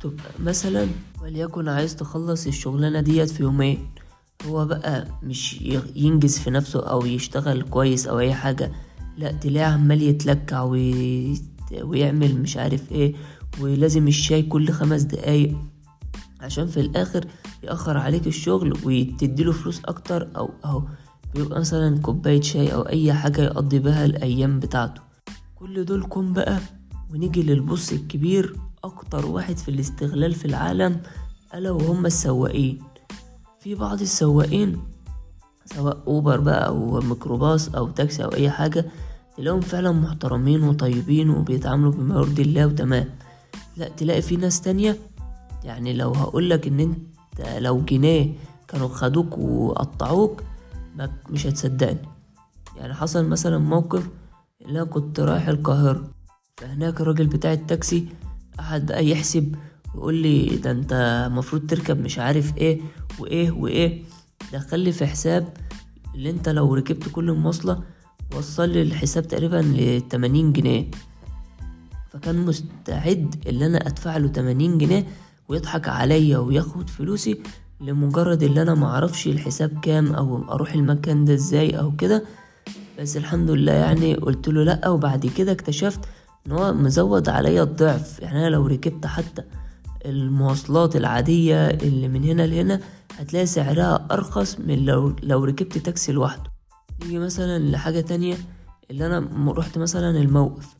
تبقى 0.00 0.30
مثلا 0.40 0.86
وليكن 1.22 1.68
عايز 1.68 1.96
تخلص 1.96 2.46
الشغلانة 2.46 3.00
ديت 3.00 3.30
في 3.30 3.42
يومين. 3.42 3.86
هو 4.46 4.64
بقى 4.64 5.06
مش 5.22 5.62
ينجز 5.96 6.38
في 6.38 6.50
نفسه 6.50 6.80
أو 6.90 7.06
يشتغل 7.06 7.62
كويس 7.62 8.06
أو 8.06 8.18
أي 8.18 8.34
حاجة 8.34 8.72
لا 9.16 9.32
تلاقيه 9.32 9.66
عمال 9.66 10.02
يتلكع 10.02 10.62
وي... 10.62 11.40
ويعمل 11.82 12.40
مش 12.42 12.56
عارف 12.56 12.92
إيه 12.92 13.14
ولازم 13.60 14.08
الشاي 14.08 14.42
كل 14.42 14.70
خمس 14.70 15.02
دقايق 15.02 15.56
عشان 16.40 16.66
في 16.66 16.80
الآخر 16.80 17.24
يأخر 17.62 17.96
عليك 17.96 18.26
الشغل 18.26 18.72
وتديله 18.84 19.52
فلوس 19.52 19.80
أكتر 19.84 20.28
أو 20.36 20.50
اهو 20.64 20.82
بيبقى 21.34 21.60
مثلا 21.60 21.98
كوباية 21.98 22.40
شاي 22.40 22.74
أو 22.74 22.82
أي 22.82 23.12
حاجة 23.12 23.42
يقضي 23.42 23.78
بها 23.78 24.04
الأيام 24.04 24.60
بتاعته. 24.60 25.00
كل 25.56 25.84
دول 25.84 26.02
كون 26.02 26.32
بقى 26.32 26.58
ونيجي 27.12 27.42
للبص 27.42 27.92
الكبير 27.92 28.56
أكتر 28.84 29.26
واحد 29.26 29.56
في 29.58 29.70
الاستغلال 29.70 30.34
في 30.34 30.44
العالم 30.44 31.00
ألا 31.54 31.70
وهم 31.70 32.06
السواقين. 32.06 32.78
في 33.68 33.74
بعض 33.74 34.00
السواقين 34.00 34.82
سواء 35.64 35.98
أوبر 36.06 36.40
بقى 36.40 36.66
أو 36.66 37.00
ميكروباص 37.00 37.68
أو 37.68 37.88
تاكسي 37.88 38.24
أو 38.24 38.28
أي 38.28 38.50
حاجة 38.50 38.84
تلاقيهم 39.36 39.60
فعلا 39.60 39.92
محترمين 39.92 40.62
وطيبين 40.62 41.30
وبيتعاملوا 41.30 41.92
بما 41.92 42.14
يرضي 42.14 42.42
الله 42.42 42.66
وتمام. 42.66 43.08
لا 43.76 43.88
تلاقي 43.88 44.22
في 44.22 44.36
ناس 44.36 44.60
تانية 44.60 44.96
يعني 45.64 45.92
لو 45.92 46.12
هقولك 46.12 46.66
إن 46.66 46.80
أنت 46.80 47.48
لو 47.58 47.80
جنيه 47.80 48.32
كانوا 48.68 48.88
خدوك 48.88 49.38
وقطعوك 49.38 50.42
مش 51.30 51.46
هتصدقني. 51.46 52.08
يعني 52.76 52.94
حصل 52.94 53.24
مثلا 53.24 53.58
موقف 53.58 54.08
اللي 54.60 54.82
أنا 54.82 54.88
كنت 54.88 55.20
رايح 55.20 55.48
القاهرة 55.48 56.10
فهناك 56.56 57.00
الراجل 57.00 57.26
بتاع 57.26 57.52
التاكسي 57.52 58.08
قعد 58.58 58.86
بقى 58.86 59.08
يحسب 59.08 59.54
ويقول 59.94 60.14
لي 60.14 60.56
ده 60.56 60.70
انت 60.70 60.92
المفروض 61.30 61.66
تركب 61.66 62.00
مش 62.00 62.18
عارف 62.18 62.56
إيه 62.56 62.80
وايه 63.18 63.50
وايه. 63.50 64.02
دخل 64.52 64.92
في 64.92 65.06
حساب 65.06 65.48
اللي 66.14 66.30
انت 66.30 66.48
لو 66.48 66.74
ركبت 66.74 67.08
كل 67.08 67.30
المواصلة 67.30 67.80
وصل 68.36 68.68
لي 68.68 68.82
الحساب 68.82 69.28
تقريبا 69.28 69.56
لتمانين 69.76 70.52
جنيه. 70.52 70.90
فكان 72.08 72.36
مستعد 72.36 73.34
اللي 73.46 73.66
أنا 73.66 73.78
أدفع 73.86 74.16
له 74.16 74.28
تمانين 74.28 74.78
جنيه 74.78 75.06
ويضحك 75.48 75.88
عليا 75.88 76.38
وياخد 76.38 76.90
فلوسي 76.90 77.42
لمجرد 77.80 78.42
اللي 78.42 78.62
أنا 78.62 78.74
معرفش 78.74 79.26
الحساب 79.26 79.80
كام 79.82 80.12
أو 80.12 80.52
أروح 80.52 80.72
المكان 80.72 81.24
ده 81.24 81.34
إزاي 81.34 81.78
أو 81.78 81.96
كده. 81.96 82.24
بس 83.00 83.16
الحمد 83.16 83.50
لله 83.50 83.72
يعني 83.72 84.14
قلت 84.14 84.48
له 84.48 84.64
لأ. 84.64 84.88
وبعد 84.88 85.26
كده 85.26 85.52
اكتشفت 85.52 86.00
إن 86.46 86.52
هو 86.52 86.72
مزود 86.72 87.28
عليا 87.28 87.62
الضعف. 87.62 88.20
يعني 88.20 88.38
أنا 88.38 88.48
لو 88.48 88.66
ركبت 88.66 89.06
حتى 89.06 89.42
المواصلات 90.06 90.96
العادية 90.96 91.66
اللي 91.66 92.08
من 92.08 92.24
هنا 92.24 92.42
لهنا 92.46 92.80
هتلاقي 93.18 93.46
سعرها 93.46 94.06
أرخص 94.10 94.58
من 94.60 94.84
لو 94.84 95.16
لو 95.22 95.44
ركبت 95.44 95.78
تاكسي 95.78 96.12
لوحده. 96.12 96.50
نيجي 97.02 97.18
مثلا 97.18 97.58
لحاجة 97.58 98.00
تانية 98.00 98.36
اللي 98.90 99.06
أنا 99.06 99.28
رحت 99.52 99.78
مثلا 99.78 100.10
الموقف. 100.10 100.74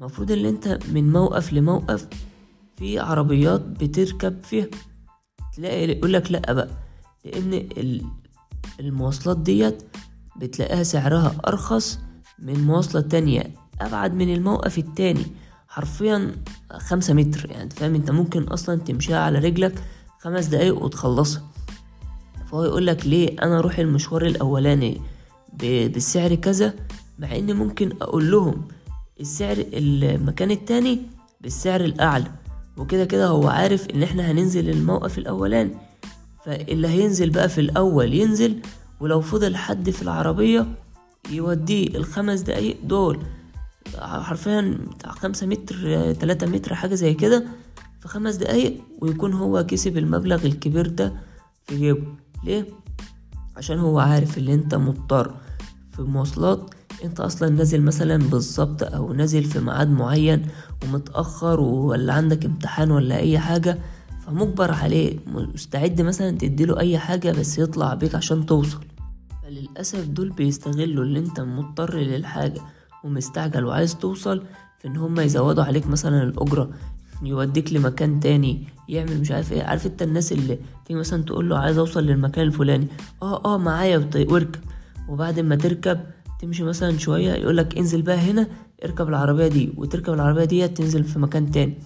المفروض 0.00 0.32
إن 0.32 0.44
أنت 0.46 0.78
من 0.92 1.12
موقف 1.12 1.52
لموقف 1.52 2.08
في 2.76 2.98
عربيات 2.98 3.60
بتركب 3.60 4.42
فيها. 4.42 4.66
تلاقي 5.56 5.88
يقولك 5.88 6.32
لأ 6.32 6.52
بقى 6.52 6.68
لأن 7.24 7.68
المواصلات 8.80 9.38
ديت 9.38 9.82
بتلاقيها 10.36 10.82
سعرها 10.82 11.34
أرخص 11.48 11.98
من 12.38 12.64
مواصلة 12.66 13.00
تانية 13.00 13.54
أبعد 13.80 14.14
من 14.14 14.34
الموقف 14.34 14.78
التاني. 14.78 15.26
حرفيا 15.76 16.32
خمسة 16.72 17.14
متر 17.14 17.50
يعني 17.50 17.70
فاهم؟ 17.70 17.94
أنت 17.94 18.10
ممكن 18.10 18.42
أصلا 18.42 18.80
تمشيها 18.80 19.18
على 19.18 19.38
رجلك 19.38 19.82
خمس 20.18 20.46
دقايق 20.46 20.82
وتخلصها. 20.82 21.42
فهو 22.50 22.64
يقولك 22.64 23.06
ليه 23.06 23.36
أنا 23.42 23.58
أروح 23.58 23.78
المشوار 23.78 24.26
الأولاني 24.26 25.00
بالسعر 25.62 26.34
كذا؟ 26.34 26.74
مع 27.18 27.36
إني 27.36 27.52
ممكن 27.52 27.92
أقول 28.02 28.30
لهم 28.30 28.68
السعر 29.20 29.56
المكان 29.74 30.50
التاني 30.50 31.02
بالسعر 31.40 31.80
الأعلى. 31.80 32.30
وكده 32.76 33.04
كده 33.04 33.26
هو 33.26 33.48
عارف 33.48 33.90
إن 33.90 34.02
إحنا 34.02 34.30
هننزل 34.30 34.70
الموقف 34.70 35.18
الأولاني. 35.18 35.74
فاللي 36.44 36.88
هينزل 36.88 37.30
بقى 37.30 37.48
في 37.48 37.60
الأول 37.60 38.14
ينزل 38.14 38.60
ولو 39.00 39.20
فضل 39.20 39.56
حد 39.56 39.90
في 39.90 40.02
العربية 40.02 40.66
يوديه 41.30 41.88
الخمس 41.96 42.40
دقايق 42.40 42.76
دول 42.84 43.18
حرفيا 44.00 44.78
بتاع 44.94 45.10
خمسة 45.10 45.46
متر 45.46 46.12
تلاتة 46.12 46.46
متر 46.46 46.74
حاجة 46.74 46.94
زي 46.94 47.14
كده 47.14 47.44
في 48.00 48.08
خمس 48.08 48.34
دقايق 48.34 48.82
ويكون 49.00 49.32
هو 49.32 49.66
كسب 49.66 49.98
المبلغ 49.98 50.46
الكبير 50.46 50.86
ده 50.86 51.12
في 51.64 51.76
جيبه. 51.76 52.06
ليه؟ 52.44 52.66
عشان 53.56 53.78
هو 53.78 53.98
عارف 53.98 54.38
اللي 54.38 54.54
انت 54.54 54.74
مضطر. 54.74 55.34
في 55.92 56.02
مواصلات 56.02 56.74
انت 57.04 57.20
أصلا 57.20 57.48
نازل 57.48 57.82
مثلا 57.82 58.16
بالظبط 58.16 58.82
أو 58.82 59.12
نازل 59.12 59.44
في 59.44 59.60
ميعاد 59.60 59.90
معين 59.90 60.46
ومتأخر 60.84 61.60
ولا 61.60 62.12
عندك 62.12 62.44
امتحان 62.44 62.90
ولا 62.90 63.16
أي 63.16 63.38
حاجة 63.38 63.78
فمجبر 64.26 64.72
عليه. 64.72 65.18
مستعد 65.26 66.00
مثلا 66.00 66.30
تديله 66.30 66.80
أي 66.80 66.98
حاجة 66.98 67.30
بس 67.32 67.58
يطلع 67.58 67.94
بيك 67.94 68.14
عشان 68.14 68.46
توصل. 68.46 68.80
فللأسف 69.42 70.04
دول 70.08 70.30
بيستغلوا 70.30 71.04
اللي 71.04 71.18
انت 71.18 71.40
مضطر 71.40 71.96
للحاجة. 71.96 72.60
ومستعجل 73.06 73.64
وعايز 73.64 73.96
توصل 73.96 74.42
في 74.78 74.88
إن 74.88 74.96
هما 74.96 75.22
يزودوا 75.22 75.64
عليك 75.64 75.86
مثلا 75.86 76.22
الأجرة 76.22 76.70
يوديك 77.22 77.72
لمكان 77.72 78.20
تاني 78.20 78.66
يعمل 78.88 79.20
مش 79.20 79.30
عارف 79.30 79.52
إيه. 79.52 79.62
عارف 79.62 79.86
أنت 79.86 80.02
الناس 80.02 80.32
اللي 80.32 80.58
تيجي 80.84 80.98
مثلا 81.00 81.22
تقول 81.22 81.48
له 81.48 81.58
عايز 81.58 81.78
أوصل 81.78 82.04
للمكان 82.04 82.46
الفلاني؟ 82.46 82.86
آه 83.22 83.44
آه 83.44 83.58
معايا 83.58 84.10
واركب. 84.16 84.60
وبعد 85.08 85.40
ما 85.40 85.56
تركب 85.56 86.00
تمشي 86.40 86.62
مثلا 86.62 86.98
شوية 86.98 87.32
يقولك 87.32 87.78
انزل 87.78 88.02
بقى 88.02 88.16
هنا 88.16 88.46
اركب 88.84 89.08
العربية 89.08 89.46
دي. 89.48 89.72
وتركب 89.76 90.12
العربية 90.12 90.44
دي 90.44 90.68
تنزل 90.68 91.04
في 91.04 91.18
مكان 91.18 91.50
تاني. 91.50 91.78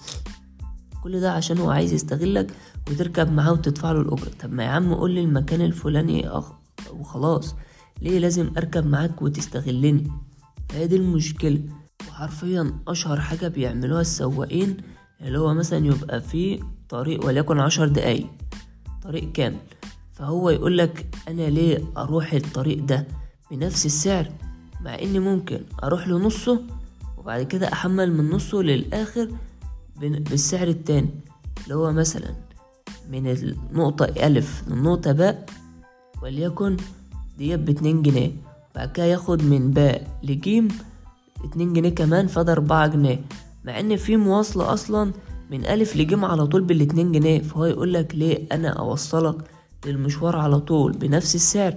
كل 1.02 1.20
ده 1.20 1.32
عشان 1.32 1.58
هو 1.58 1.70
عايز 1.70 1.92
يستغلك 1.92 2.50
وتركب 2.90 3.32
معاه 3.32 3.52
وتدفع 3.52 3.92
له 3.92 4.00
الأجرة. 4.00 4.30
طب 4.42 4.52
ما 4.52 4.64
يا 4.64 4.68
عم 4.68 4.94
قول 4.94 5.10
لي 5.10 5.20
المكان 5.20 5.60
الفلاني 5.60 6.28
أخ 6.28 6.52
وخلاص. 6.92 7.56
ليه 8.02 8.18
لازم 8.18 8.50
أركب 8.56 8.86
معاك 8.86 9.22
وتستغلني؟ 9.22 10.10
هي 10.72 10.86
دي 10.86 10.96
المشكلة 10.96 11.60
وحرفيا 12.08 12.72
أشهر 12.88 13.20
حاجة 13.20 13.48
بيعملوها 13.48 14.00
السواقين 14.00 14.76
اللي 15.20 15.38
هو 15.38 15.54
مثلا 15.54 15.86
يبقى 15.86 16.20
في 16.20 16.62
طريق 16.88 17.26
وليكن 17.26 17.60
عشر 17.60 17.88
دقايق. 17.88 18.26
طريق 19.02 19.32
كامل. 19.32 19.56
فهو 20.12 20.50
يقولك 20.50 21.06
أنا 21.28 21.42
ليه 21.50 21.84
أروح 21.96 22.32
الطريق 22.32 22.84
ده 22.84 23.06
بنفس 23.50 23.86
السعر؟ 23.86 24.28
مع 24.80 24.98
إني 24.98 25.18
ممكن 25.18 25.60
أروح 25.84 26.08
لنصه 26.08 26.62
وبعد 27.18 27.42
كده 27.42 27.72
أحمل 27.72 28.12
من 28.12 28.30
نصه 28.30 28.62
للآخر 28.62 29.28
بالسعر 30.00 30.68
التاني. 30.68 31.10
اللي 31.64 31.74
هو 31.74 31.92
مثلا 31.92 32.34
من 33.10 33.26
النقطة 33.26 34.04
ألف 34.04 34.64
للنقطة 34.68 35.12
باء 35.12 35.46
وليكن 36.22 36.76
ديت 37.38 37.60
باتنين 37.60 38.02
جنيه. 38.02 38.49
بعد 38.74 38.92
كده 38.92 39.06
ياخد 39.06 39.42
من 39.42 39.70
باء 39.70 40.18
لجيم 40.22 40.68
اتنين 41.44 41.72
جنيه 41.72 41.88
كمان 41.88 42.26
فده 42.26 42.52
أربعة 42.52 42.86
جنيه. 42.86 43.20
مع 43.64 43.80
إن 43.80 43.96
في 43.96 44.16
مواصلة 44.16 44.72
أصلا 44.72 45.12
من 45.50 45.66
ألف 45.66 45.96
لجيم 45.96 46.24
على 46.24 46.46
طول 46.46 46.62
بالاتنين 46.62 47.12
جنيه 47.12 47.40
فهو 47.42 47.64
يقولك 47.64 48.14
ليه 48.14 48.46
أنا 48.52 48.68
أوصلك 48.68 49.36
للمشوار 49.86 50.36
على 50.36 50.60
طول 50.60 50.92
بنفس 50.92 51.34
السعر؟ 51.34 51.74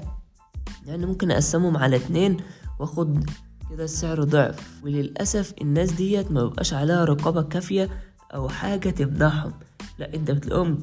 يعني 0.86 1.06
ممكن 1.06 1.32
اقسمهم 1.32 1.78
على 1.78 1.96
اتنين 1.96 2.38
وأخد 2.80 3.30
كده 3.70 3.84
السعر 3.84 4.24
ضعف. 4.24 4.84
وللأسف 4.84 5.54
الناس 5.62 5.92
ديت 5.92 6.32
ما 6.32 6.44
بيبقاش 6.44 6.74
عليها 6.74 7.06
رقابة 7.06 7.42
كافية 7.42 7.90
أو 8.34 8.50
حاجة 8.50 8.90
تمنعهم. 8.90 9.54
لا 10.00 10.14
أنت 10.14 10.32
بتلاقيهم 10.32 10.78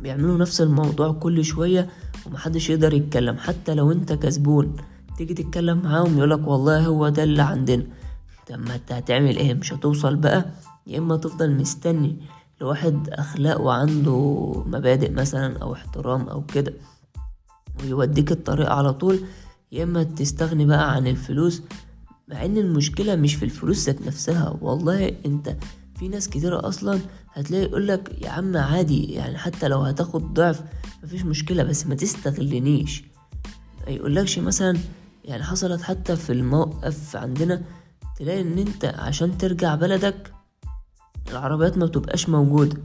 بيعملوا 0.00 0.38
نفس 0.38 0.60
الموضوع 0.60 1.12
كل 1.12 1.44
شوية 1.44 1.88
ومحدش 2.26 2.70
يقدر 2.70 2.94
يتكلم 2.94 3.36
حتى 3.36 3.74
لو 3.74 3.92
أنت 3.92 4.12
كسبون 4.12 4.76
تيجي 5.18 5.34
تتكلم 5.34 5.78
معاهم 5.82 6.18
يقولك 6.18 6.46
والله 6.46 6.86
هو 6.86 7.08
ده 7.08 7.22
اللي 7.22 7.42
عندنا. 7.42 7.86
طب 8.48 8.58
ما 8.58 8.74
انت 8.74 8.92
هتعمل 8.92 9.36
إيه؟ 9.36 9.54
مش 9.54 9.72
هتوصل 9.72 10.16
بقى؟ 10.16 10.44
يا 10.86 10.98
اما 10.98 11.16
تفضل 11.16 11.56
مستني 11.56 12.16
لواحد 12.60 13.08
اخلاق 13.12 13.60
وعنده 13.60 14.18
مبادئ 14.66 15.10
مثلا 15.10 15.58
أو 15.58 15.74
احترام 15.74 16.28
أو 16.28 16.42
كده 16.46 16.74
ويوديك 17.84 18.32
الطريق 18.32 18.70
على 18.70 18.92
طول 18.92 19.20
يا 19.72 19.84
اما 19.84 20.02
تستغني 20.02 20.64
بقى 20.66 20.92
عن 20.92 21.06
الفلوس 21.06 21.62
مع 22.28 22.44
إن 22.44 22.58
المشكلة 22.58 23.16
مش 23.16 23.34
في 23.34 23.44
الفلوس 23.44 23.86
ذات 23.86 24.06
نفسها. 24.06 24.56
والله 24.60 25.12
انت 25.26 25.56
في 25.98 26.08
ناس 26.08 26.28
كتيرة 26.28 26.68
أصلا 26.68 26.98
هتلاقي 27.32 27.64
يقولك 27.64 28.22
يا 28.22 28.30
عم 28.30 28.56
عادي 28.56 29.12
يعني 29.12 29.38
حتى 29.38 29.68
لو 29.68 29.80
هتاخد 29.80 30.34
ضعف 30.34 30.62
مفيش 31.04 31.22
مشكلة 31.24 31.62
بس 31.62 31.86
ما 31.86 31.94
تستغلنيش. 31.94 33.04
ما 33.86 33.92
يقولكش 33.92 34.38
مثلا 34.38 34.78
يعني 35.26 35.42
حصلت 35.44 35.82
حتى 35.82 36.16
في 36.16 36.32
الموقف 36.32 37.16
عندنا 37.16 37.62
تلاقي 38.18 38.40
إن 38.40 38.58
أنت 38.58 38.84
عشان 38.84 39.38
ترجع 39.38 39.74
بلدك 39.74 40.32
العربيات 41.30 41.78
ما 41.78 41.86
بتبقاش 41.86 42.28
موجودة. 42.28 42.76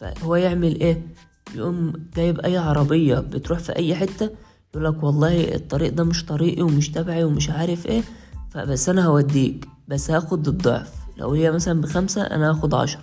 فهو 0.00 0.36
يعمل 0.36 0.80
إيه؟ 0.80 1.06
يقوم 1.54 1.92
جايب 2.16 2.40
أي 2.40 2.56
عربية 2.56 3.18
بتروح 3.18 3.58
في 3.58 3.76
أي 3.76 3.94
حتة 3.94 4.30
يقولك 4.74 5.02
والله 5.02 5.54
الطريق 5.54 5.92
ده 5.92 6.04
مش 6.04 6.24
طريقي 6.26 6.62
ومش 6.62 6.90
تبعي 6.90 7.24
ومش 7.24 7.50
عارف 7.50 7.86
إيه 7.86 8.02
فبس 8.50 8.88
أنا 8.88 9.04
هوديك 9.04 9.68
بس 9.88 10.10
هاخد 10.10 10.48
الضعف. 10.48 10.92
لو 11.16 11.32
هي 11.32 11.50
مثلا 11.50 11.80
بخمسة 11.80 12.22
أنا 12.22 12.50
هاخد 12.50 12.74
عشر 12.74 13.00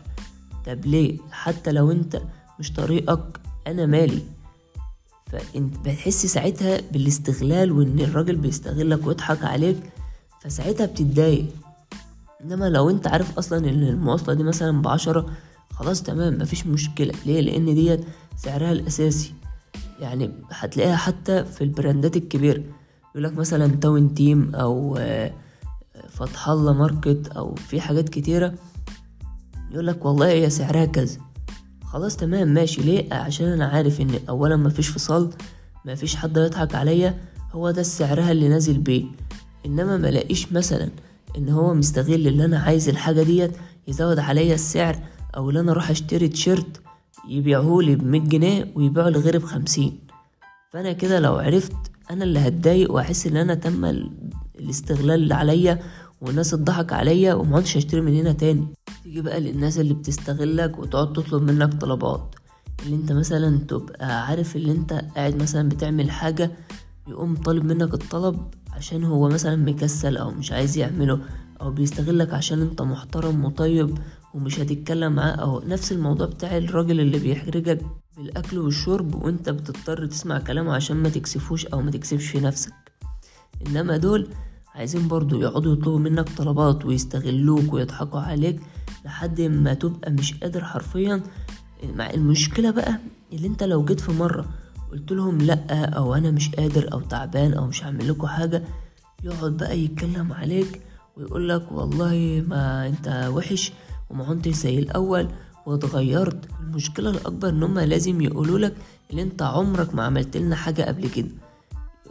طب 0.65 0.85
ليه؟ 0.85 1.17
حتى 1.31 1.71
لو 1.71 1.91
أنت 1.91 2.21
مش 2.59 2.73
طريقك 2.73 3.39
أنا 3.67 3.85
مالي. 3.85 4.21
فانت 5.31 5.77
بتحس 5.77 6.25
ساعتها 6.25 6.81
بالاستغلال 6.91 7.71
وإن 7.71 7.99
الراجل 7.99 8.35
بيستغلك 8.35 9.07
ويضحك 9.07 9.43
عليك 9.43 9.77
فساعتها 10.41 10.85
بتتضايق. 10.85 11.45
إنما 12.43 12.69
لو 12.69 12.89
أنت 12.89 13.07
عارف 13.07 13.37
أصلا 13.37 13.69
إن 13.69 13.83
المواصلة 13.83 14.33
دي 14.33 14.43
مثلا 14.43 14.81
بعشرة 14.81 15.25
خلاص 15.71 16.03
تمام 16.03 16.37
مفيش 16.41 16.67
مشكلة. 16.67 17.13
ليه؟ 17.25 17.41
لأن 17.41 17.65
ديت 17.65 18.05
سعرها 18.37 18.71
الأساسي. 18.71 19.33
يعني 19.99 20.31
هتلاقيها 20.49 20.95
حتى 20.95 21.45
في 21.45 21.63
البراندات 21.63 22.17
الكبيرة. 22.17 22.63
يقولك 23.15 23.33
مثلا 23.33 23.67
تاون 23.67 24.13
تيم 24.13 24.55
أو 24.55 24.99
فتح 26.09 26.49
الله 26.49 26.73
Market 26.73 27.27
أو 27.27 27.55
في 27.55 27.81
حاجات 27.81 28.09
كتيرة. 28.09 28.53
يقولك 29.71 30.05
والله 30.05 30.27
هي 30.27 30.49
سعرها 30.49 30.85
كذا. 30.85 31.17
خلاص 31.91 32.15
تمام 32.17 32.47
ماشي. 32.47 32.81
ليه؟ 32.81 33.13
عشان 33.13 33.45
أنا 33.47 33.65
عارف 33.65 34.01
إن 34.01 34.19
اولا 34.29 34.55
مفيش 34.55 34.87
فصال 34.87 35.29
مفيش 35.85 36.15
حد 36.15 36.37
يضحك 36.37 36.75
عليا 36.75 37.17
هو 37.53 37.71
ده 37.71 37.83
سعرها 37.83 38.31
اللي 38.31 38.49
نازل 38.49 38.77
بيه. 38.77 39.05
إنما 39.65 39.97
ملاقيش 39.97 40.51
مثلا 40.53 40.89
إن 41.37 41.49
هو 41.49 41.73
مستغل 41.73 42.27
اللي 42.27 42.45
أنا 42.45 42.59
عايز 42.59 42.89
الحاجة 42.89 43.23
ديت 43.23 43.51
يزود 43.87 44.19
عليا 44.19 44.53
السعر 44.55 44.99
أو 45.37 45.49
إن 45.49 45.57
أنا 45.57 45.71
أروح 45.71 45.89
أشتري 45.89 46.27
تيشيرت 46.27 46.81
يبيعهولي 47.29 47.95
بمية 47.95 48.19
جنيه 48.19 48.71
ويبيعه 48.75 49.09
لغيري 49.09 49.37
بخمسين. 49.37 49.99
فأنا 50.73 50.91
كده 50.93 51.19
لو 51.19 51.35
عرفت 51.35 51.73
أنا 52.11 52.23
اللي 52.23 52.39
هتضايق 52.39 52.91
وأحس 52.91 53.27
إن 53.27 53.37
أنا 53.37 53.53
تم 53.55 53.85
ال- 53.85 54.11
الاستغلال 54.59 55.11
اللي 55.23 55.33
عليا 55.33 55.79
والناس 56.21 56.53
اتضحك 56.53 56.93
عليا 56.93 57.33
ومعدتش 57.33 57.77
هشتري 57.77 58.01
من 58.01 58.15
هنا 58.15 58.31
تاني. 58.31 58.67
تيجي 59.03 59.21
بقى 59.21 59.39
للناس 59.39 59.79
اللي 59.79 59.93
بتستغلك 59.93 60.79
وتقعد 60.79 61.13
تطلب 61.13 61.41
منك 61.51 61.73
طلبات. 61.73 62.35
اللي 62.85 62.95
انت 62.95 63.11
مثلا 63.11 63.57
تبقى 63.57 64.27
عارف 64.27 64.55
اللي 64.55 64.71
انت 64.71 64.93
قاعد 65.15 65.35
مثلا 65.35 65.69
بتعمل 65.69 66.11
حاجة 66.11 66.51
يقوم 67.07 67.35
طالب 67.35 67.65
منك 67.65 67.93
الطلب 67.93 68.37
عشان 68.71 69.03
هو 69.03 69.29
مثلا 69.29 69.55
مكسل 69.55 70.17
أو 70.17 70.31
مش 70.31 70.51
عايز 70.51 70.77
يعمله 70.77 71.19
أو 71.61 71.71
بيستغلك 71.71 72.33
عشان 72.33 72.61
انت 72.61 72.81
محترم 72.81 73.45
وطيب 73.45 73.97
ومش 74.33 74.59
هتتكلم 74.59 75.13
معاه. 75.13 75.31
أو 75.35 75.61
نفس 75.67 75.91
الموضوع 75.91 76.27
بتاع 76.27 76.57
الراجل 76.57 76.99
اللي 76.99 77.19
بيحرجك 77.19 77.81
بالأكل 78.17 78.57
والشرب 78.59 79.15
وانت 79.23 79.49
بتضطر 79.49 80.05
تسمع 80.05 80.39
كلامه 80.39 80.73
عشان 80.73 80.97
ما 80.97 81.09
تكسفوش 81.09 81.65
أو 81.65 81.81
ما 81.81 81.91
تكسفش 81.91 82.27
في 82.27 82.39
نفسك. 82.39 82.73
إنما 83.67 83.97
دول 83.97 84.27
عايزين 84.75 85.07
برضو 85.07 85.41
يقعدوا 85.41 85.73
يطلبوا 85.73 85.99
منك 85.99 86.29
طلبات 86.37 86.85
ويستغلوك 86.85 87.73
ويضحكوا 87.73 88.19
عليك 88.19 88.59
لحد 89.05 89.41
ما 89.41 89.73
تبقى 89.73 90.11
مش 90.11 90.33
قادر 90.33 90.63
حرفيا. 90.63 91.21
مع 91.95 92.09
المشكلة 92.09 92.71
بقى 92.71 92.99
اللي 93.33 93.47
انت 93.47 93.63
لو 93.63 93.85
جيت 93.85 93.99
في 93.99 94.11
مرة 94.11 94.45
قلت 94.91 95.11
لهم 95.11 95.37
لأ 95.37 95.85
أو 95.85 96.15
أنا 96.15 96.31
مش 96.31 96.49
قادر 96.55 96.93
أو 96.93 96.99
تعبان 96.99 97.53
أو 97.53 97.67
مش 97.67 97.83
هعمل 97.83 98.09
لكم 98.09 98.27
حاجة 98.27 98.63
يقعد 99.23 99.57
بقى 99.57 99.79
يتكلم 99.79 100.33
عليك 100.33 100.81
ويقول 101.17 101.49
لك 101.49 101.71
والله 101.71 102.45
ما 102.47 102.87
انت 102.87 103.29
وحش 103.33 103.71
وما 104.09 104.23
كنتش 104.23 104.51
زي 104.51 104.79
الأول 104.79 105.27
واتغيرت. 105.65 106.45
المشكلة 106.61 107.09
الأكبر 107.09 107.49
إن 107.49 107.63
هما 107.63 107.85
لازم 107.85 108.21
يقولوا 108.21 108.59
لك 108.59 108.75
إن 109.13 109.19
انت 109.19 109.41
عمرك 109.41 109.95
ما 109.95 110.03
عملت 110.03 110.37
لنا 110.37 110.55
حاجة 110.55 110.81
قبل 110.81 111.09
كده. 111.09 111.29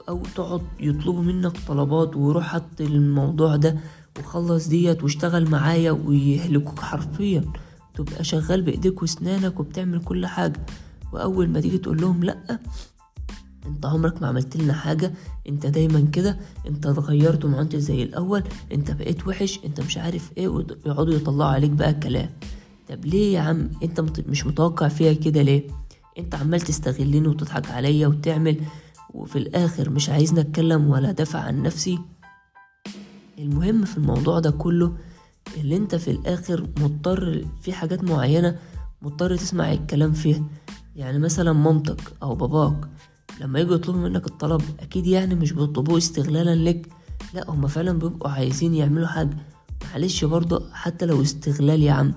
أو 0.09 0.23
تقعد 0.35 0.63
يطلبوا 0.81 1.23
منك 1.23 1.53
طلبات 1.69 2.17
وروح 2.17 2.45
حط 2.47 2.81
الموضوع 2.81 3.57
ده 3.57 3.77
وخلص 4.21 4.69
ديت 4.69 5.03
واشتغل 5.03 5.51
معايا 5.51 5.91
ويهلكوك 5.91 6.81
حرفيا. 6.81 7.45
تبقى 7.95 8.25
شغال 8.25 8.63
بإيديك 8.63 9.03
وأسنانك 9.03 9.61
وبتعمل 9.61 10.05
كل 10.05 10.27
حاجة. 10.27 10.61
وأول 11.13 11.49
ما 11.49 11.61
تيجي 11.61 11.79
تقول 11.79 12.01
لهم 12.01 12.25
لأ 12.25 12.59
أنت 13.67 13.87
عمرك 13.87 14.23
ما 14.23 14.29
عملت 14.29 14.57
لنا 14.57 14.73
حاجة. 14.73 15.13
أنت 15.49 15.67
دايما 15.67 16.01
كده 16.13 16.39
أنت 16.67 16.87
اتغيرت 16.87 17.45
وما 17.45 17.61
انت 17.61 17.77
زي 17.77 18.03
الأول. 18.03 18.43
أنت 18.73 18.91
بقيت 18.91 19.27
وحش 19.29 19.61
أنت 19.65 19.81
مش 19.81 19.99
عارف 19.99 20.31
إيه 20.39 20.49
ويقعدوا 20.49 21.15
يطلعوا 21.15 21.51
عليك 21.51 21.71
بقى 21.71 21.95
كلام 21.95 22.31
طب 22.89 23.05
ليه 23.05 23.35
يا 23.35 23.41
عم؟ 23.41 23.71
أنت 23.83 24.01
مش 24.29 24.47
متوقع 24.47 24.89
فيها 24.89 25.13
كده 25.13 25.43
ليه؟ 25.43 25.63
أنت 26.19 26.35
عمال 26.35 26.61
تستغلني 26.61 27.29
وتضحك 27.29 27.71
عليا 27.71 28.07
وتعمل 28.07 28.61
وفي 29.15 29.37
الآخر 29.39 29.91
مش 29.91 30.11
عايزني 30.11 30.41
أتكلم 30.41 30.87
ولا 30.91 31.13
دافع 31.13 31.39
عن 31.39 31.63
نفسي. 31.63 31.99
المهم 33.41 33.85
في 33.85 33.97
الموضوع 33.97 34.39
ده 34.39 34.51
كله 34.51 34.93
اللي 35.57 35.77
انت 35.77 35.95
في 35.95 36.11
الآخر 36.11 36.67
مضطر 36.81 37.45
في 37.63 37.73
حاجات 37.73 38.05
معينة 38.05 38.59
مضطر 39.03 39.37
تسمع 39.37 39.73
الكلام 39.73 40.13
فيها. 40.13 40.45
يعني 40.97 41.19
مثلا 41.19 41.53
مامتك 41.53 42.01
أو 42.23 42.35
باباك 42.35 42.89
لما 43.41 43.61
يجوا 43.61 43.75
يطلبوا 43.75 44.01
منك 44.01 44.27
الطلب 44.27 44.63
أكيد 44.81 45.07
يعني 45.07 45.35
مش 45.35 45.53
بيطلبوه 45.53 45.99
استغلالا 45.99 46.55
لك 46.71 46.89
لا 47.35 47.51
هما 47.51 47.69
فعلا 47.69 47.93
بيبقوا 47.99 48.31
عايزين 48.31 48.75
يعملوا 48.75 49.07
حاجة. 49.07 49.37
معلش 49.91 50.25
برضه 50.25 50.73
حتى 50.73 51.07
لو 51.07 51.23
استغلال 51.23 51.83
يا 51.83 51.93
عم 51.93 52.13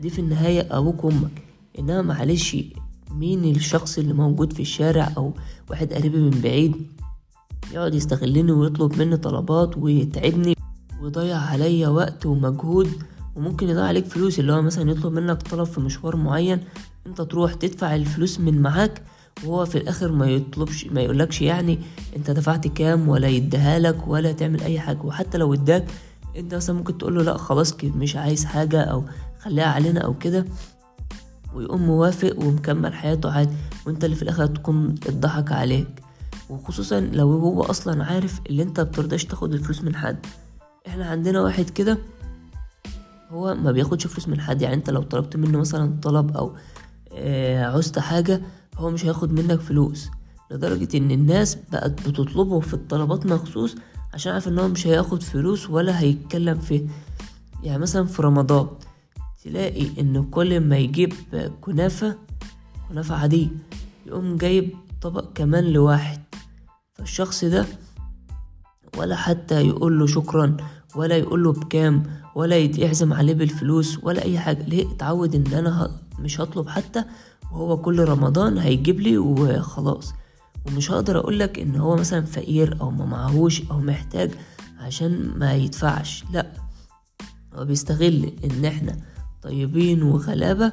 دي 0.00 0.10
في 0.10 0.18
النهاية 0.18 0.78
أبوك 0.78 1.04
وأمك. 1.04 1.42
إنما 1.78 2.02
معلش 2.02 2.56
مين 3.10 3.44
الشخص 3.44 3.98
اللي 3.98 4.12
موجود 4.12 4.52
في 4.52 4.62
الشارع 4.62 5.12
أو 5.16 5.34
واحد 5.70 5.92
قريبي 5.92 6.18
من 6.18 6.30
بعيد 6.30 6.86
يقعد 7.72 7.94
يستغلني 7.94 8.52
ويطلب 8.52 8.98
مني 8.98 9.16
طلبات 9.16 9.78
ويتعبني؟ 9.78 10.57
ويضيع 11.02 11.36
عليا 11.36 11.88
وقت 11.88 12.26
ومجهود 12.26 12.90
وممكن 13.36 13.68
يضيع 13.68 13.84
عليك 13.84 14.06
فلوس 14.06 14.38
اللي 14.38 14.52
هو 14.52 14.62
مثلا 14.62 14.90
يطلب 14.90 15.12
منك 15.12 15.42
طلب 15.42 15.64
في 15.64 15.80
مشوار 15.80 16.16
معين 16.16 16.60
انت 17.06 17.20
تروح 17.22 17.54
تدفع 17.54 17.94
الفلوس 17.94 18.40
من 18.40 18.62
معاك 18.62 19.02
وهو 19.44 19.64
في 19.64 19.78
الآخر 19.78 20.12
ما 20.12 20.26
يطلبش 20.26 20.86
ما 20.86 21.00
يقولكش 21.00 21.42
يعني 21.42 21.78
انت 22.16 22.30
دفعت 22.30 22.66
كام 22.66 23.08
ولا 23.08 23.28
يديها 23.28 23.78
لك 23.78 24.08
ولا 24.08 24.32
تعمل 24.32 24.60
أي 24.60 24.80
حاجة. 24.80 24.98
وحتى 25.04 25.38
لو 25.38 25.54
اداك 25.54 25.86
انت 26.36 26.54
مثلا 26.54 26.76
ممكن 26.76 26.98
تقول 26.98 27.14
له 27.14 27.22
لا 27.22 27.36
خلاص 27.36 27.74
مش 27.84 28.16
عايز 28.16 28.44
حاجة 28.44 28.80
أو 28.80 29.04
خليها 29.38 29.66
علينا 29.66 30.00
أو 30.00 30.14
كده 30.14 30.44
ويقوم 31.54 31.82
موافق 31.82 32.38
ومكمل 32.38 32.94
حياته 32.94 33.30
عادي 33.30 33.54
وانت 33.86 34.04
اللي 34.04 34.16
في 34.16 34.22
الآخر 34.22 34.46
تكون 34.46 34.94
اتضحك 35.06 35.52
عليك. 35.52 35.88
وخصوصا 36.50 37.00
لو 37.00 37.30
هو 37.30 37.62
أصلا 37.62 38.04
عارف 38.04 38.40
اللي 38.50 38.62
انت 38.62 38.80
بترضاش 38.80 39.24
تاخد 39.24 39.52
الفلوس 39.52 39.82
من 39.82 39.96
حد. 39.96 40.26
إحنا 40.88 41.06
عندنا 41.06 41.40
واحد 41.40 41.70
كده 41.70 41.98
هو 43.30 43.54
ما 43.54 43.72
بياخدش 43.72 44.06
فلوس 44.06 44.28
من 44.28 44.40
حد 44.40 44.62
يعني 44.62 44.74
انت 44.74 44.90
لو 44.90 45.02
طلبت 45.02 45.36
منه 45.36 45.58
مثلا 45.58 46.00
طلب 46.02 46.36
أو 46.36 46.56
آه، 47.12 47.64
عوزت 47.64 47.98
حاجة 47.98 48.42
هو 48.76 48.90
مش 48.90 49.04
هياخد 49.04 49.32
منك 49.32 49.60
فلوس. 49.60 50.08
لدرجة 50.50 50.96
إن 50.96 51.10
الناس 51.10 51.58
بقت 51.72 52.08
بتطلبه 52.08 52.60
في 52.60 52.74
الطلبات 52.74 53.26
مخصوص 53.26 53.76
عشان 54.14 54.32
عارف 54.32 54.48
إن 54.48 54.58
هو 54.58 54.68
مش 54.68 54.86
هياخد 54.86 55.22
فلوس 55.22 55.70
ولا 55.70 56.00
هيتكلم 56.00 56.58
فيه. 56.58 56.86
يعني 57.62 57.78
مثلا 57.78 58.06
في 58.06 58.22
رمضان 58.22 58.68
تلاقي 59.44 60.00
إن 60.00 60.24
كل 60.24 60.60
ما 60.60 60.76
يجيب 60.78 61.12
كنافة 61.60 62.16
كنافة 62.88 63.14
عادية 63.14 63.48
يقوم 64.06 64.36
جايب 64.36 64.76
طبق 65.02 65.32
كمان 65.34 65.64
لواحد. 65.64 66.20
فالشخص 66.94 67.44
ده 67.44 67.66
ولا 68.96 69.16
حتى 69.16 69.66
يقول 69.66 69.98
له 69.98 70.06
شكرا. 70.06 70.56
ولا 70.96 71.16
يقول 71.16 71.44
له 71.44 71.52
بكام 71.52 72.02
ولا 72.34 72.56
يعزم 72.56 73.12
عليه 73.12 73.34
بالفلوس 73.34 73.98
ولا 74.02 74.22
أي 74.24 74.38
حاجة. 74.38 74.62
ليه؟ 74.62 74.92
اتعود 74.92 75.34
إن 75.34 75.54
أنا. 75.54 75.90
مش 76.18 76.40
هطلب 76.40 76.68
حتى 76.68 77.04
وهو 77.52 77.76
كل 77.76 78.04
رمضان 78.04 78.58
هيجيب 78.58 79.00
لي 79.00 79.18
وخلاص. 79.18 80.12
ومش 80.66 80.90
هقدر 80.90 81.18
اقولك 81.18 81.58
إن 81.58 81.76
هو 81.76 81.96
مثلا 81.96 82.24
فقير 82.24 82.76
أو 82.80 82.90
ما 82.90 83.04
معهوش 83.04 83.62
أو 83.70 83.80
محتاج 83.80 84.30
عشان 84.80 85.32
ما 85.36 85.54
يدفعش. 85.54 86.24
لأ 86.32 86.46
هو 87.54 87.64
بيستغل 87.64 88.32
إن 88.44 88.64
إحنا 88.64 88.96
طيبين 89.42 90.02
وغلابة 90.02 90.72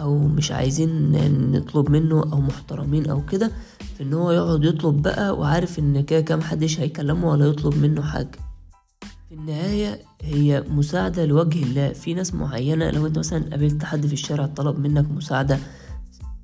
أو 0.00 0.18
مش 0.18 0.52
عايزين 0.52 1.12
نطلب 1.52 1.90
منه 1.90 2.20
أو 2.32 2.40
محترمين 2.40 3.10
أو 3.10 3.24
كده 3.26 3.50
في 3.96 4.02
إن 4.02 4.12
هو 4.12 4.30
يقعد 4.30 4.64
يطلب 4.64 5.02
بقى 5.02 5.38
وعارف 5.38 5.78
إن 5.78 6.00
كده 6.04 6.20
كده 6.20 6.36
محدش 6.36 6.80
هيكلمه 6.80 7.30
ولا 7.30 7.46
يطلب 7.46 7.74
منه 7.76 8.02
حاجة. 8.02 8.30
في 8.30 8.45
النهاية 9.46 10.02
هي 10.22 10.64
مساعدة 10.70 11.24
لوجه 11.24 11.62
الله. 11.62 11.92
في 11.92 12.14
ناس 12.14 12.34
معينة 12.34 12.90
لو 12.90 13.06
انت 13.06 13.18
مثلا 13.18 13.50
قابلت 13.50 13.84
حد 13.84 14.06
في 14.06 14.12
الشارع 14.12 14.46
طلب 14.46 14.78
منك 14.78 15.10
مساعدة 15.10 15.58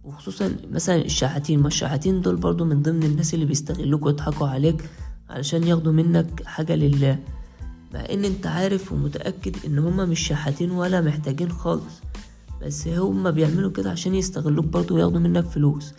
وخصوصا 0.05 0.57
مثلا 0.71 0.97
الشحاتين 0.97 1.61
ما 1.61 1.67
الشحاتين 1.67 2.21
دول 2.21 2.37
برضو 2.37 2.65
من 2.65 2.83
ضمن 2.83 3.03
الناس 3.03 3.35
اللي 3.35 3.45
بيستغلوك 3.45 4.07
ويضحكوا 4.07 4.49
عليك 4.49 4.91
علشان 5.31 5.65
ياخدوا 5.65 5.93
منك 5.93 6.43
حاجة 6.47 6.75
لله. 6.75 7.19
مع 7.95 8.01
إن 8.01 8.25
انت 8.25 8.47
عارف 8.47 8.93
ومتأكد 8.93 9.57
إن 9.67 9.79
هما 9.79 10.05
مش 10.05 10.21
شحاتين 10.21 10.71
ولا 10.71 11.01
محتاجين 11.01 11.53
خالص 11.53 12.03
بس 12.63 12.89
هما 12.89 13.31
بيعملوا 13.31 13.71
كده 13.71 13.91
عشان 13.91 14.15
يستغلوك 14.15 14.65
برضو 14.65 14.95
وياخدوا 14.95 15.21
منك 15.21 15.45
فلوس. 15.45 15.93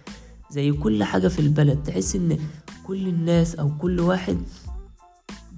زي 0.52 0.72
كل 0.72 1.04
حاجة 1.04 1.28
في 1.28 1.40
البلد 1.40 1.84
تحس 1.84 2.16
إن 2.16 2.38
كل 2.84 3.08
الناس 3.08 3.56
أو 3.56 3.78
كل 3.78 4.00
واحد 4.00 4.38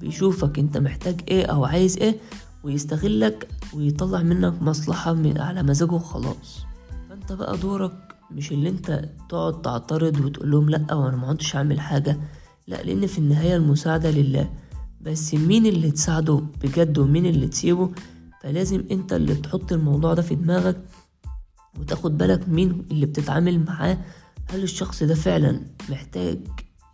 بيشوفك 0.06 0.60
انت 0.60 0.78
محتاج 0.78 1.22
إيه 1.28 1.46
أو 1.46 1.66
عايز 1.66 1.98
إيه 1.98 2.16
ويستغلك 2.64 3.48
ويطلع 3.74 4.22
منك 4.22 4.62
مصلحة 4.62 5.14
من 5.14 5.38
على 5.42 5.64
مزاجه 5.64 5.92
وخلاص. 5.92 6.66
فانت 7.10 7.32
بقى 7.32 7.58
دورك 7.58 7.92
مش 8.32 8.52
اللي 8.52 8.70
انت 8.70 9.10
تقعد 9.30 9.62
تعترض 9.62 10.20
وتقول 10.26 10.52
لهم 10.52 10.70
لأ 10.70 10.94
وأنا 10.94 11.18
ما 11.18 11.28
عدتش 11.28 11.56
اعمل 11.56 11.80
حاجة. 11.80 12.18
لأ 12.68 12.84
لأن 12.84 13.08
في 13.08 13.20
النهاية 13.20 13.56
المساعدة 13.56 14.12
لله. 14.12 14.50
بس 15.02 15.34
مين 15.34 15.66
اللي 15.66 15.92
تساعده 15.92 16.44
بجد 16.64 16.98
ومين 16.98 17.26
اللي 17.26 17.48
تسيبه؟ 17.48 17.92
فلازم 18.42 18.84
انت 18.92 19.14
اللي 19.14 19.36
تحط 19.36 19.74
الموضوع 19.74 20.14
ده 20.14 20.22
في 20.22 20.36
دماغك 20.36 20.78
وتاخد 21.80 22.18
بالك 22.18 22.50
مين 22.50 22.86
اللي 22.92 23.06
بتتعامل 23.06 23.66
معاه. 23.66 23.98
هل 24.50 24.64
الشخص 24.64 25.04
ده 25.04 25.16
فعلا 25.16 25.62
محتاج 25.90 26.40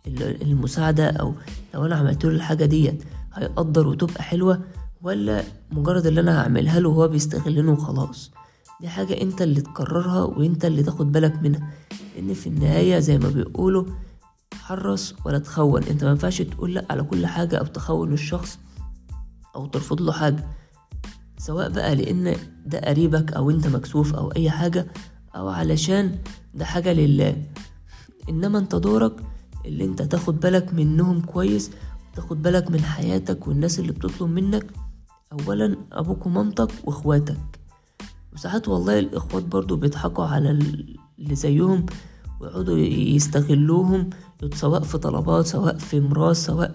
المساعدة 0.06 1.10
أو 1.10 1.34
لو 1.74 1.86
أنا 1.86 1.96
عملت 1.96 2.24
له 2.24 2.30
الحاجة 2.30 2.64
ديت 2.64 3.04
هيقدر 3.34 3.86
وتبقى 3.86 4.22
حلوة 4.22 4.60
ولا 5.02 5.42
مجرد 5.70 6.06
اللي 6.06 6.20
أنا 6.20 6.40
هعملها 6.42 6.80
له 6.80 6.88
وهو 6.88 7.08
بيستغلني 7.08 7.70
وخلاص؟ 7.70 8.30
دي 8.80 8.88
حاجة 8.88 9.20
أنت 9.22 9.42
اللي 9.42 9.60
تقررها 9.60 10.22
وأنت 10.22 10.64
اللي 10.64 10.82
تاخد 10.82 11.12
بالك 11.12 11.42
منها 11.42 11.70
لأن 12.16 12.34
في 12.34 12.46
النهاية 12.46 12.98
زي 12.98 13.18
ما 13.18 13.28
بيقولوا 13.28 13.84
حرص 14.54 15.14
ولا 15.24 15.38
تخون. 15.38 15.82
أنت 15.84 16.04
ما 16.04 16.10
ينفعش 16.10 16.42
تقول 16.42 16.74
لأ 16.74 16.84
على 16.90 17.02
كل 17.02 17.26
حاجة 17.26 17.56
أو 17.56 17.66
تخون 17.66 18.12
الشخص 18.12 18.58
أو 19.56 19.66
ترفض 19.66 20.00
له 20.02 20.12
حاجة 20.12 20.44
سواء 21.38 21.68
بقى 21.70 21.94
لأن 21.94 22.36
ده 22.66 22.78
قريبك 22.80 23.32
أو 23.32 23.50
أنت 23.50 23.66
مكسوف 23.66 24.14
أو 24.14 24.30
أي 24.30 24.50
حاجة 24.50 24.86
أو 25.36 25.48
علشان 25.48 26.18
ده 26.54 26.64
حاجة 26.64 26.92
لله. 26.92 27.36
إنما 28.28 28.58
أنت 28.58 28.74
دورك 28.74 29.12
اللي 29.66 29.84
انت 29.84 30.02
تاخد 30.02 30.40
بالك 30.40 30.74
منهم 30.74 31.20
كويس 31.20 31.70
تاخد 32.14 32.42
بالك 32.42 32.70
من 32.70 32.80
حياتك 32.80 33.48
والناس 33.48 33.78
اللي 33.78 33.92
بتطلب 33.92 34.30
منك. 34.30 34.66
اولا 35.32 35.76
أبوك 35.92 36.26
ومامتك 36.26 36.68
وإخواتك. 36.84 37.36
وساعات 38.34 38.68
والله 38.68 38.98
الإخوات 38.98 39.44
برضو 39.44 39.76
بيضحكوا 39.76 40.24
على 40.24 40.50
اللي 40.50 41.34
زيهم 41.34 41.86
ويقعدوا 42.40 42.78
يستغلوهم 42.78 44.10
سواء 44.54 44.82
في 44.82 44.98
طلبات 44.98 45.46
سواء 45.46 45.78
في 45.78 46.00
ميراث 46.00 46.36
سواء 46.36 46.74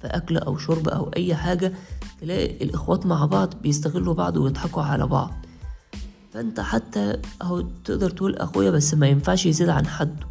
في 0.00 0.06
أكل 0.06 0.36
أو 0.36 0.58
شرب 0.58 0.88
أو 0.88 1.10
أي 1.16 1.34
حاجة 1.34 1.72
تلاقي 2.20 2.64
الإخوات 2.64 3.06
مع 3.06 3.24
بعض 3.24 3.54
بيستغلوا 3.62 4.14
بعض 4.14 4.36
ويضحكوا 4.36 4.82
على 4.82 5.06
بعض. 5.06 5.32
فأنت 6.32 6.60
حتى 6.60 7.16
أهو 7.42 7.60
تقدر 7.60 8.10
تقول 8.10 8.36
أخويا 8.36 8.70
بس 8.70 8.94
ما 8.94 9.08
ينفعش 9.08 9.46
يزيد 9.46 9.68
عن 9.68 9.86
حده. 9.86 10.29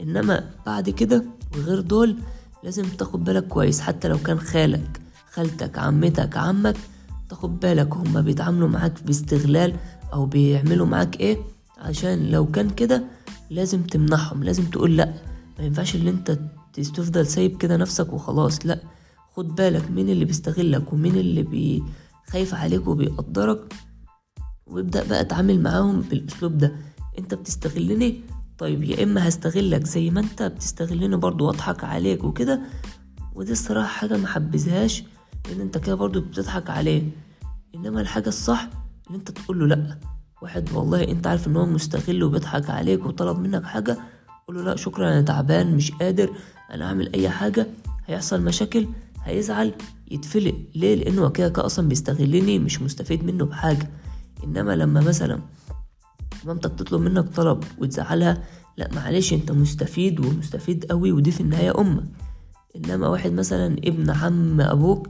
إنما 0.00 0.50
بعد 0.66 0.90
كده 0.90 1.24
وغير 1.56 1.80
دول 1.80 2.16
لازم 2.64 2.84
تاخد 2.84 3.24
بالك 3.24 3.48
كويس 3.48 3.80
حتى 3.80 4.08
لو 4.08 4.18
كان 4.18 4.40
خالك 4.40 5.00
خالتك 5.32 5.78
عمتك 5.78 6.36
عمك 6.36 6.76
تاخد 7.28 7.60
بالك 7.60 7.94
هما 7.96 8.20
بيتعاملوا 8.20 8.68
معاك 8.68 9.02
باستغلال 9.02 9.76
أو 10.12 10.26
بيعملوا 10.26 10.86
معاك 10.86 11.20
إيه؟ 11.20 11.38
عشان 11.78 12.26
لو 12.30 12.46
كان 12.46 12.70
كده 12.70 13.04
لازم 13.50 13.82
تمنحهم 13.82 14.44
لازم 14.44 14.64
تقول 14.64 14.96
لأ. 14.96 15.14
ما 15.58 15.64
ينفعش 15.64 15.96
إن 15.96 16.08
أنت 16.08 16.38
تفضل 16.74 17.26
سايب 17.26 17.56
كده 17.56 17.76
نفسك 17.76 18.12
وخلاص 18.12 18.66
لأ. 18.66 18.80
خد 19.36 19.54
بالك 19.54 19.90
مين 19.90 20.08
اللي 20.08 20.24
بيستغلك 20.24 20.92
ومين 20.92 21.14
اللي 21.16 21.42
بي 21.42 21.82
خايف 22.26 22.54
عليك 22.54 22.88
وبيقدرك 22.88 23.72
وابدأ 24.66 25.04
بقى 25.08 25.20
اتعامل 25.20 25.62
معاهم 25.62 26.00
بالأسلوب 26.00 26.58
ده. 26.58 26.72
أنت 27.18 27.34
بتستغلني 27.34 28.20
طيب 28.58 28.84
يا 28.84 29.02
إما 29.04 29.28
هستغلك 29.28 29.86
زي 29.86 30.10
ما 30.10 30.20
أنت 30.20 30.42
بتستغلني 30.42 31.16
برضو 31.16 31.46
وأضحك 31.46 31.84
عليك 31.84 32.24
وكده. 32.24 32.60
ودي 33.34 33.52
الصراحة 33.52 33.86
حاجة 33.88 34.16
محبذهاش 34.16 35.04
لأن 35.48 35.60
أنت 35.60 35.78
كده 35.78 35.94
برضو 35.94 36.20
بتضحك 36.20 36.70
عليه. 36.70 37.02
إنما 37.74 38.00
الحاجة 38.00 38.28
الصح 38.28 38.68
إن 39.10 39.14
أنت 39.14 39.30
تقول 39.30 39.58
له 39.58 39.66
لأ. 39.66 39.98
واحد 40.42 40.72
والله 40.72 41.04
أنت 41.08 41.26
عارف 41.26 41.48
إن 41.48 41.56
هو 41.56 41.66
مستغل 41.66 42.22
وبيضحك 42.22 42.70
عليك 42.70 43.06
وطلب 43.06 43.38
منك 43.38 43.64
حاجة 43.64 43.98
قول 44.48 44.56
له 44.56 44.62
لأ 44.62 44.76
شكرا 44.76 45.08
أنا 45.08 45.22
تعبان 45.22 45.76
مش 45.76 45.90
قادر 45.92 46.30
أنا 46.70 46.84
اعمل 46.84 47.12
أي 47.14 47.28
حاجة 47.28 47.66
هيحصل 48.06 48.42
مشاكل 48.42 48.88
هيزعل 49.24 49.72
يتفلق. 50.10 50.54
ليه؟ 50.74 50.94
لأنه 50.94 51.28
كده 51.28 51.66
أصلا 51.66 51.88
بيستغلني 51.88 52.58
مش 52.58 52.82
مستفيد 52.82 53.24
منه 53.24 53.44
بحاجة. 53.44 53.90
إنما 54.44 54.76
لما 54.76 55.00
مثلا 55.00 55.40
مامتك 56.44 56.74
تطلب 56.78 57.00
منك 57.00 57.28
طلب 57.28 57.64
وتزعلها. 57.78 58.42
لا 58.76 58.88
معلش 58.94 59.32
انت 59.32 59.52
مستفيد 59.52 60.20
ومستفيد 60.20 60.84
قوي 60.84 61.12
ودي 61.12 61.30
في 61.30 61.40
النهاية 61.40 61.80
أمك 61.80 62.04
إنما 62.76 63.08
واحد 63.08 63.32
مثلا 63.32 63.66
ابن 63.66 64.10
عم 64.10 64.60
أبوك 64.60 65.08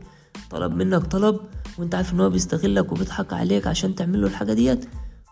طلب 0.51 0.73
منك 0.73 1.07
طلب 1.07 1.41
وانت 1.79 1.95
عارف 1.95 2.13
إن 2.13 2.21
هو 2.21 2.31
بيستغلك 2.31 2.93
وبيضحك 2.93 3.33
عليك 3.33 3.67
عشان 3.67 3.95
تعمل 3.95 4.21
له 4.21 4.27
الحاجة 4.27 4.53
ديت 4.53 4.87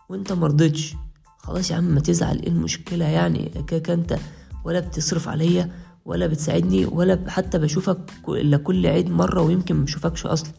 وانت 0.09 0.33
مرضتش 0.33 0.95
خلاص 1.37 1.71
يا 1.71 1.75
عم 1.75 1.83
ما 1.83 1.99
تزعل 1.99 2.39
إيه 2.39 2.49
المشكلة 2.49 3.05
يعني؟ 3.05 3.51
كده 3.67 3.93
انت 3.93 4.17
ولا 4.65 4.79
بتصرف 4.79 5.27
عليا 5.27 5.71
ولا 6.05 6.27
بتساعدني 6.27 6.85
ولا 6.85 7.19
حتى 7.27 7.59
بشوفك 7.59 7.99
إلا 8.29 8.57
كل 8.57 8.87
عيد 8.87 9.09
مرة 9.09 9.41
ويمكن 9.41 9.75
مشوفكش 9.75 10.25
أصلا. 10.25 10.51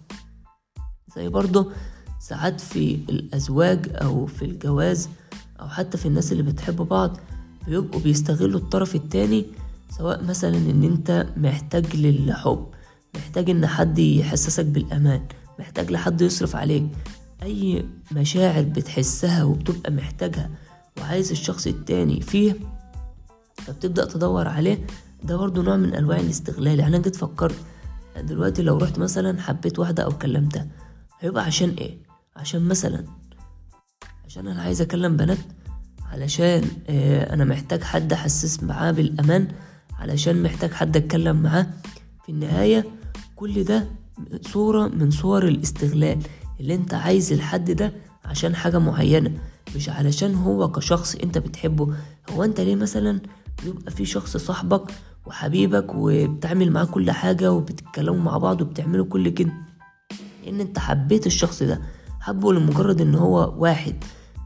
زي 1.16 1.28
برضه 1.28 1.72
ساعات 2.20 2.60
في 2.60 2.94
الأزواج 3.08 3.86
أو 3.94 4.26
في 4.26 4.44
الجواز 4.44 5.08
أو 5.60 5.68
حتى 5.68 5.98
في 5.98 6.06
الناس 6.06 6.32
اللي 6.32 6.42
بتحب 6.42 6.76
بعض 6.76 7.16
بيبقوا 7.66 8.00
بيستغلوا 8.00 8.60
الطرف 8.60 8.94
التاني 8.94 9.46
سواء 9.98 10.24
مثلا 10.24 10.56
إن 10.56 10.84
أنت 10.84 11.26
محتاج 11.36 11.96
للحب 11.96 12.66
محتاج 13.16 13.50
إن 13.50 13.66
حد 13.66 13.98
يحسسك 13.98 14.64
بالأمان 14.64 15.20
محتاج 15.58 15.90
لحد 15.90 16.20
يصرف 16.20 16.56
عليك. 16.56 16.86
أي 17.42 17.84
مشاعر 18.12 18.62
بتحسها 18.62 19.44
وبتبقى 19.44 19.92
محتاجها 19.92 20.50
وعايز 21.00 21.30
الشخص 21.30 21.66
التاني 21.66 22.20
فيه 22.20 22.54
فبتبدأ 23.56 24.04
تدور 24.04 24.48
عليه 24.48 24.86
ده 25.24 25.36
برضو 25.36 25.62
نوع 25.62 25.76
من 25.76 25.94
أنواع 25.94 26.20
الاستغلال. 26.20 26.78
يعني 26.78 26.96
أنا 26.96 27.02
جيت 27.02 27.16
فكرت 27.16 27.54
دلوقتي 28.20 28.62
لو 28.62 28.76
رحت 28.78 28.98
مثلا 28.98 29.40
حبيت 29.40 29.78
واحدة 29.78 30.02
أو 30.02 30.10
كلمتها 30.10 30.66
هيبقى 31.20 31.44
عشان 31.44 31.68
إيه؟ 31.70 32.07
عشان 32.38 32.62
مثلا 32.68 33.04
عشان 34.26 34.46
أنا 34.48 34.62
عايز 34.62 34.80
أكلم 34.80 35.16
بنات 35.16 35.38
علشان 36.12 36.64
آه 36.88 37.34
أنا 37.34 37.44
محتاج 37.44 37.82
حد 37.82 38.12
أحسس 38.12 38.62
معاه 38.62 38.90
بالأمان 38.90 39.48
علشان 39.98 40.42
محتاج 40.42 40.72
حد 40.72 40.96
أتكلم 40.96 41.42
معاه. 41.42 41.66
في 42.26 42.32
النهاية 42.32 42.84
كل 43.36 43.64
ده 43.64 43.88
صورة 44.42 44.88
من 44.88 45.10
صور 45.10 45.48
الاستغلال 45.48 46.18
اللي 46.60 46.74
أنت 46.74 46.94
عايز 46.94 47.32
الحد 47.32 47.70
ده 47.70 47.92
عشان 48.24 48.56
حاجة 48.56 48.78
معينة 48.78 49.32
مش 49.76 49.88
علشان 49.88 50.34
هو 50.34 50.70
كشخص 50.70 51.14
أنت 51.14 51.38
بتحبه. 51.38 51.94
هو 52.30 52.44
أنت 52.44 52.60
ليه 52.60 52.74
مثلا 52.76 53.20
بيبقى 53.64 53.90
في 53.92 54.04
شخص 54.06 54.36
صاحبك 54.36 54.82
وحبيبك 55.26 55.86
وبتعمل 55.94 56.70
معاه 56.72 56.84
كل 56.84 57.10
حاجة 57.10 57.52
وبتتكلموا 57.52 58.20
مع 58.20 58.38
بعض 58.38 58.60
وبتعملوا 58.60 59.06
كل 59.06 59.28
كده؟ 59.28 59.52
لأن 60.44 60.60
أنت 60.60 60.78
حبيت 60.78 61.26
الشخص 61.26 61.62
ده. 61.62 61.80
حبه 62.20 62.52
لمجرد 62.52 63.00
إن 63.00 63.14
هو 63.14 63.54
واحد 63.58 63.94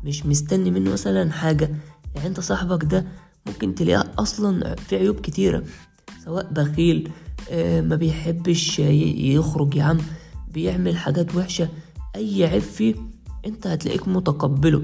مش 0.04 0.26
مستني 0.26 0.70
منه 0.70 0.92
مثلا 0.92 1.32
حاجة. 1.32 1.70
يعني 2.14 2.28
أنت 2.28 2.40
صاحبك 2.40 2.84
ده 2.84 3.06
ممكن 3.46 3.74
تلاقيه 3.74 4.12
أصلا 4.18 4.74
في 4.74 4.96
عيوب 4.96 5.20
كتيرة 5.20 5.62
سواء 6.24 6.52
بخيل 6.52 7.10
آه، 7.50 7.80
ما 7.80 7.96
بيحبش 7.96 8.78
يخرج 8.78 9.74
يا 9.74 9.82
عم 9.82 9.98
بيعمل 10.54 10.96
حاجات 10.96 11.34
وحشة. 11.34 11.68
أي 12.16 12.44
عيب 12.44 12.62
فيه 12.62 12.94
أنت 13.46 13.66
هتلاقيك 13.66 14.08
متقبله 14.08 14.82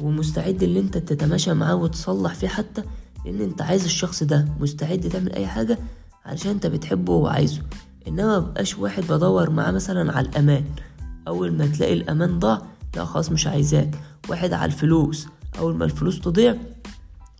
ومستعد 0.00 0.62
إن 0.62 0.76
أنت 0.76 0.98
تتماشى 0.98 1.54
معاه 1.54 1.74
وتصلح 1.74 2.34
فيه 2.34 2.48
حتى 2.48 2.82
لأن 3.24 3.40
أنت 3.40 3.62
عايز 3.62 3.84
الشخص 3.84 4.22
ده 4.22 4.48
مستعد 4.60 5.00
تعمل 5.00 5.32
أي 5.32 5.46
حاجة 5.46 5.78
علشان 6.24 6.50
أنت 6.50 6.66
بتحبه 6.66 7.12
وعايزه. 7.12 7.62
إنما 8.08 8.38
مبقاش 8.38 8.78
واحد 8.78 9.02
بدور 9.02 9.50
معاه 9.50 9.70
مثلا 9.70 10.12
على 10.16 10.28
الأمان. 10.28 10.64
أول 11.28 11.52
ما 11.52 11.66
تلاقي 11.66 11.92
الأمان 11.92 12.38
ضاع 12.38 12.62
لا 12.96 13.04
خلاص 13.04 13.32
مش 13.32 13.46
عايزاك. 13.46 13.90
واحد 14.28 14.52
على 14.52 14.72
الفلوس 14.72 15.26
أول 15.58 15.74
ما 15.74 15.84
الفلوس 15.84 16.20
تضيع 16.20 16.56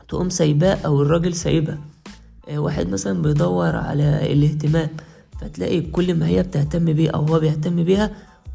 تقوم 0.08 0.28
سايباه 0.28 0.74
أو 0.74 1.02
الراجل 1.02 1.34
سايبها. 1.34 1.78
آه، 2.48 2.58
واحد 2.58 2.88
مثلا 2.88 3.22
بيدور 3.22 3.76
على 3.76 4.32
الاهتمام 4.32 4.88
فتلاقي 5.40 5.80
كل 5.80 6.14
ما 6.14 6.26
هي 6.26 6.42
بتهتم 6.42 6.84
بيه 6.92 7.10
أو 7.10 7.26
هو 7.26 7.40
بيهتم 7.40 7.84
بيها 7.84 8.10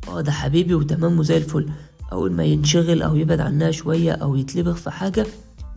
آه 0.07 0.21
ده 0.21 0.31
حبيبي 0.31 0.73
وتمام 0.75 1.19
وزي 1.19 1.37
الفل. 1.37 1.69
أول 2.11 2.31
ما 2.31 2.43
ينشغل 2.43 3.01
أو 3.01 3.15
يبعد 3.15 3.39
عنها 3.39 3.71
شوية 3.71 4.11
أو 4.11 4.35
يتلبخ 4.35 4.75
في 4.75 4.91
حاجة 4.91 5.25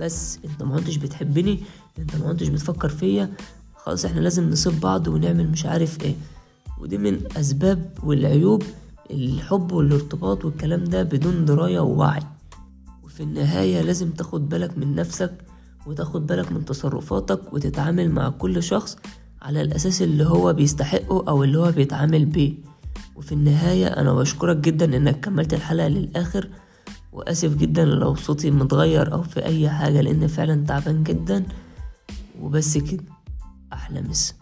بس 0.00 0.38
أنت 0.44 0.62
ما 0.62 0.76
كنتش 0.76 0.96
بتحبني 0.96 1.58
أنت 1.98 2.16
ما 2.16 2.28
كنتش 2.28 2.48
بتفكر 2.48 2.88
فيا 2.88 3.30
خلاص 3.76 4.04
إحنا 4.04 4.20
لازم 4.20 4.50
نسيب 4.50 4.80
بعض 4.80 5.08
ونعمل 5.08 5.48
مش 5.48 5.66
عارف 5.66 6.02
إيه. 6.02 6.14
ودي 6.80 6.98
من 6.98 7.20
أسباب 7.37 7.90
والعيوب 8.02 8.62
الحب 9.10 9.72
والارتباط 9.72 10.44
والكلام 10.44 10.84
ده 10.84 11.02
بدون 11.02 11.44
دراية 11.44 11.80
ووعي. 11.80 12.22
وفي 13.04 13.22
النهاية 13.22 13.80
لازم 13.80 14.10
تاخد 14.10 14.48
بالك 14.48 14.78
من 14.78 14.94
نفسك 14.94 15.38
وتاخد 15.86 16.26
بالك 16.26 16.52
من 16.52 16.64
تصرفاتك 16.64 17.52
وتتعامل 17.52 18.10
مع 18.10 18.28
كل 18.28 18.62
شخص 18.62 18.96
على 19.42 19.60
الأساس 19.60 20.02
اللي 20.02 20.24
هو 20.24 20.52
بيستحقه 20.52 21.24
أو 21.28 21.44
اللي 21.44 21.58
هو 21.58 21.72
بيتعامل 21.72 22.24
بيه. 22.24 22.54
وفي 23.16 23.32
النهاية 23.32 23.86
أنا 23.86 24.12
بشكرك 24.14 24.56
جدا 24.56 24.96
إنك 24.96 25.20
كملت 25.20 25.54
الحلقة 25.54 25.88
للآخر. 25.88 26.48
وآسف 27.12 27.56
جدا 27.56 27.84
لو 27.84 28.14
صوتي 28.14 28.50
متغير 28.50 29.12
أو 29.12 29.22
في 29.22 29.44
أي 29.44 29.70
حاجة 29.70 30.00
لأن 30.00 30.26
فعلا 30.26 30.64
تعبان 30.66 31.02
جدا. 31.02 31.44
وبس 32.40 32.78
كده 32.78 33.04
أحلى 33.72 34.00
مسا. 34.02 34.34